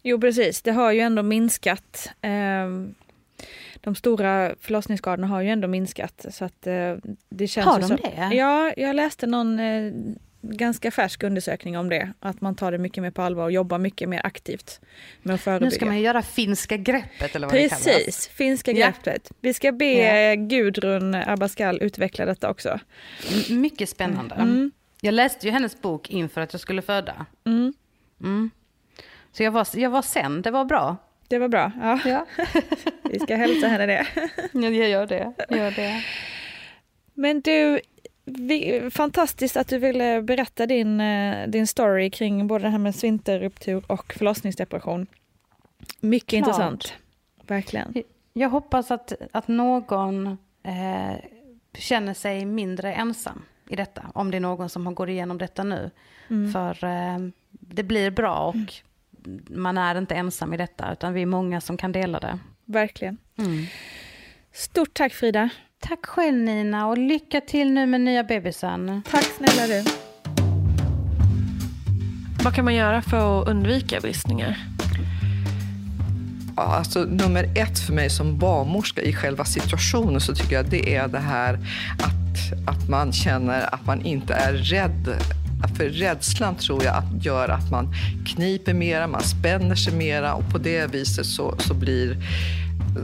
[0.04, 2.12] Jo precis, det har ju ändå minskat.
[2.22, 2.96] Ehm,
[3.82, 6.26] de stora förlossningsskadorna har ju ändå minskat.
[6.30, 6.96] Så att eh,
[7.30, 8.30] det känns har de så, det?
[8.36, 9.94] Ja, jag läste någon eh,
[10.42, 12.14] ganska färsk undersökning om det.
[12.20, 14.82] Att man tar det mycket mer på allvar och jobbar mycket mer aktivt
[15.22, 15.70] med att förebygga.
[15.70, 18.28] Nu ska man göra finska greppet eller vad Precis, det kallas.
[18.28, 19.32] finska greppet.
[19.42, 20.36] Vi ska be ja.
[20.36, 22.80] Gudrun Abascal utveckla detta också.
[23.50, 24.36] Mycket spännande.
[24.36, 24.72] Mm.
[25.02, 27.26] Jag läste ju hennes bok inför att jag skulle föda.
[27.46, 27.74] Mm.
[28.22, 28.50] Mm.
[29.32, 30.98] Så jag var, jag var sen, det var bra.
[31.28, 32.00] Det var bra, ja.
[32.06, 32.26] ja.
[33.04, 34.08] Vi ska hälsa henne det.
[34.52, 35.34] ja, jag gör det.
[35.50, 36.04] Gör det.
[37.14, 37.80] Men du,
[38.38, 42.96] vi, fantastiskt att du ville berätta din, eh, din story kring både det här med
[42.96, 45.08] svinterruptur och förlossningsdepression.
[46.00, 46.38] Mycket Klart.
[46.38, 46.94] intressant.
[47.48, 47.94] Verkligen.
[48.34, 50.28] Jag hoppas att, att någon
[50.64, 51.16] eh,
[51.78, 54.06] känner sig mindre ensam i detta.
[54.14, 55.92] Om det är någon som går igenom detta nu.
[56.30, 56.54] Mm.
[56.54, 57.18] För eh,
[57.52, 58.68] det blir bra och mm
[59.50, 62.40] man är inte ensam i detta, utan vi är många som kan dela det.
[62.66, 63.18] Verkligen.
[63.38, 63.66] Mm.
[64.52, 65.50] Stort tack Frida.
[65.82, 69.02] Tack själv Nina och lycka till nu med nya bebisen.
[69.12, 69.84] Tack snälla du.
[72.44, 74.58] Vad kan man göra för att undvika bristningar?
[76.56, 81.08] alltså, nummer ett för mig som barnmorska i själva situationen så tycker jag det är
[81.08, 81.54] det här
[82.00, 85.16] att, att man känner att man inte är rädd
[85.78, 87.94] för rädslan tror jag att gör att man
[88.26, 92.18] kniper mera, man spänner sig mera och på det viset så, så blir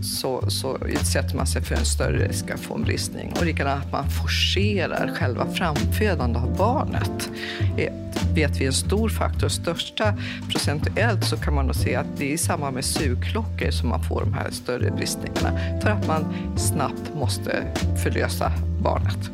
[0.02, 3.34] så, så utsätter man sig för en större risk att få en bristning.
[3.40, 7.30] Och likadant att man forcerar själva framfödandet av barnet.
[7.78, 7.94] Eh,
[8.36, 9.48] vet vi en stor faktor.
[9.48, 10.14] Största
[10.50, 14.04] procentuellt så kan man nog se att det är i samband med sugklockor som man
[14.04, 15.80] får de här större bristningarna.
[15.82, 16.26] För att man
[16.58, 17.64] snabbt måste
[18.04, 19.32] förlösa barnet.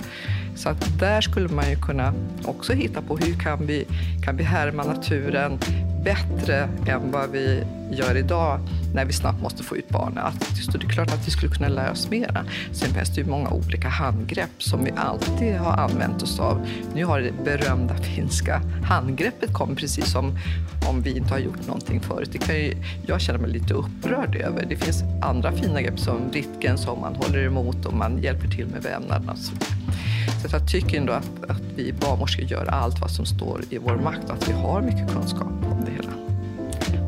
[0.56, 3.86] Så att där skulle man ju kunna också hitta på hur kan vi,
[4.26, 5.60] kan vi härma naturen
[6.04, 8.60] bättre än vad vi gör idag
[8.94, 10.24] när vi snabbt måste få ut barnen.
[10.72, 12.46] Så det är klart att vi skulle kunna lära oss mera.
[12.72, 16.68] Sen finns det ju många olika handgrepp som vi alltid har använt oss av.
[16.96, 20.38] Nu har det berömda finska handgreppet kommit precis som
[20.90, 22.30] om vi inte har gjort någonting förut.
[22.32, 22.76] Det kan ju,
[23.06, 24.66] jag känner mig lite upprörd över.
[24.66, 28.68] Det finns andra fina grepp som Ritgen som man håller emot och man hjälper till
[28.68, 29.36] med vävnaderna.
[29.36, 29.54] Så
[30.52, 34.30] jag tycker ändå att, att vi barnmorskor gör allt vad som står i vår makt
[34.30, 36.12] och att vi har mycket kunskap om det hela.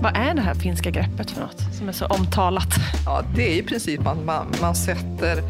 [0.02, 2.76] Vad är det här finska greppet för något som är så omtalat?
[3.06, 5.44] Ja, det är i princip man, man, man sätter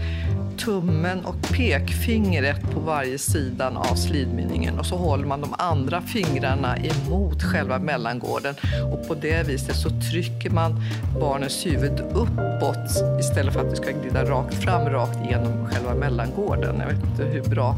[0.58, 6.78] tummen och pekfingret på varje sidan av slidmynningen och så håller man de andra fingrarna
[6.78, 8.56] emot själva mellangården
[8.91, 10.82] och på det viset så trycker man
[11.20, 16.76] barnets huvud uppåt istället för att det ska glida rakt fram, rakt igenom själva mellangården.
[16.80, 17.76] Jag vet inte hur bra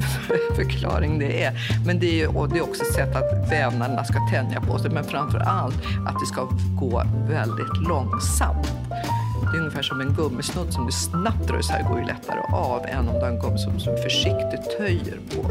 [0.56, 1.52] förklaring det är.
[1.86, 4.90] Men det är, och det är också ett sätt att vävnaderna ska tänja på sig,
[4.90, 6.48] men framför allt att det ska
[6.80, 8.72] gå väldigt långsamt.
[9.50, 12.86] Det är ungefär som en gummisnodd som du snabbt drar isär går ju lättare av
[12.86, 15.50] än om du har en gummi som, du försiktigt töjer på.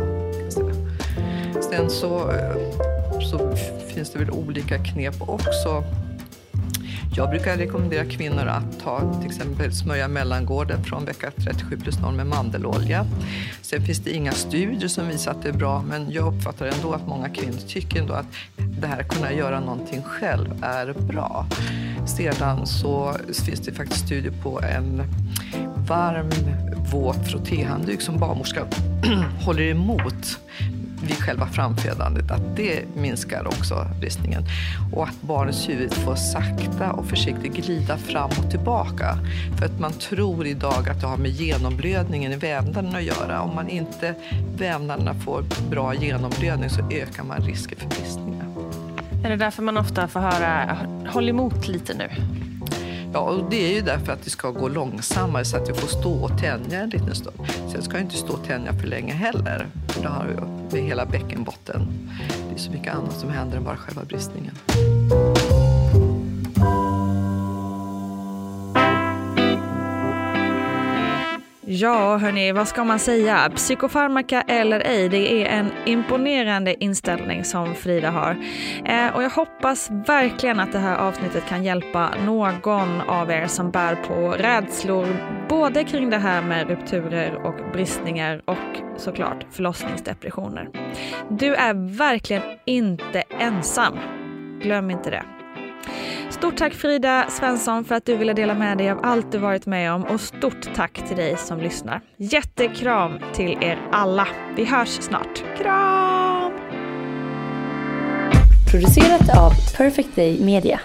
[1.62, 2.56] Sen så, eh,
[3.32, 3.56] så
[3.88, 5.84] finns det väl olika knep också
[7.16, 12.16] jag brukar rekommendera kvinnor att ta till exempel smörja mellangården från vecka 37 plus 0
[12.16, 13.05] med mandelolja.
[13.62, 16.93] Sen finns det inga studier som visar att det är bra men jag uppfattar ändå
[16.93, 18.26] att många kvinnor tycker ändå att
[18.57, 21.45] det här att kunna göra någonting själv är bra.
[22.07, 25.03] Sedan så finns det faktiskt studier på en
[25.88, 26.30] varm
[26.91, 28.66] våt frottéhandduk som barnmorska
[29.45, 30.39] håller emot
[31.02, 34.43] vid själva framfödandet, att det minskar också bristningen.
[34.93, 39.18] Och att barnets huvud får sakta och försiktigt glida fram och tillbaka.
[39.58, 43.41] För att man tror idag att det har med genomblödningen i vävnaderna att göra.
[43.41, 44.16] Om man inte
[44.58, 48.45] vävnaderna får bra genomblödning så ökar man risken för bristningar.
[49.24, 50.78] Är det därför man ofta får höra
[51.08, 52.10] håll emot lite nu?
[53.14, 55.88] Ja, och det är ju därför att det ska gå långsammare så att jag får
[55.88, 57.38] stå och tänja en liten stund.
[57.72, 59.68] Sen ska jag inte stå och tänja för länge heller.
[59.88, 62.09] För då har du hela bäckenbotten.
[62.49, 64.55] Det är så mycket annat som händer än bara själva bristningen.
[71.66, 73.49] Ja, hörni, vad ska man säga?
[73.55, 78.32] Psykofarmaka eller ej, det är en imponerande inställning som Frida har.
[78.86, 83.72] Eh, och jag hoppas verkligen att det här avsnittet kan hjälpa någon av er som
[83.72, 85.07] bär på rädslor,
[85.49, 90.70] både kring det här med rupturer och bristningar och såklart förlossningsdepressioner.
[91.30, 93.93] Du är verkligen inte ensam.
[94.62, 95.24] Glöm inte det.
[96.30, 99.66] Stort tack Frida Svensson för att du ville dela med dig av allt du varit
[99.66, 102.02] med om och stort tack till dig som lyssnar.
[102.18, 104.28] Jättekram till er alla.
[104.56, 105.44] Vi hörs snart.
[105.58, 106.52] Kram!
[108.72, 110.80] Producerat av Perfect Day Media.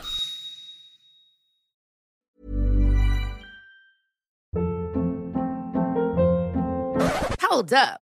[7.51, 8.06] Hold up.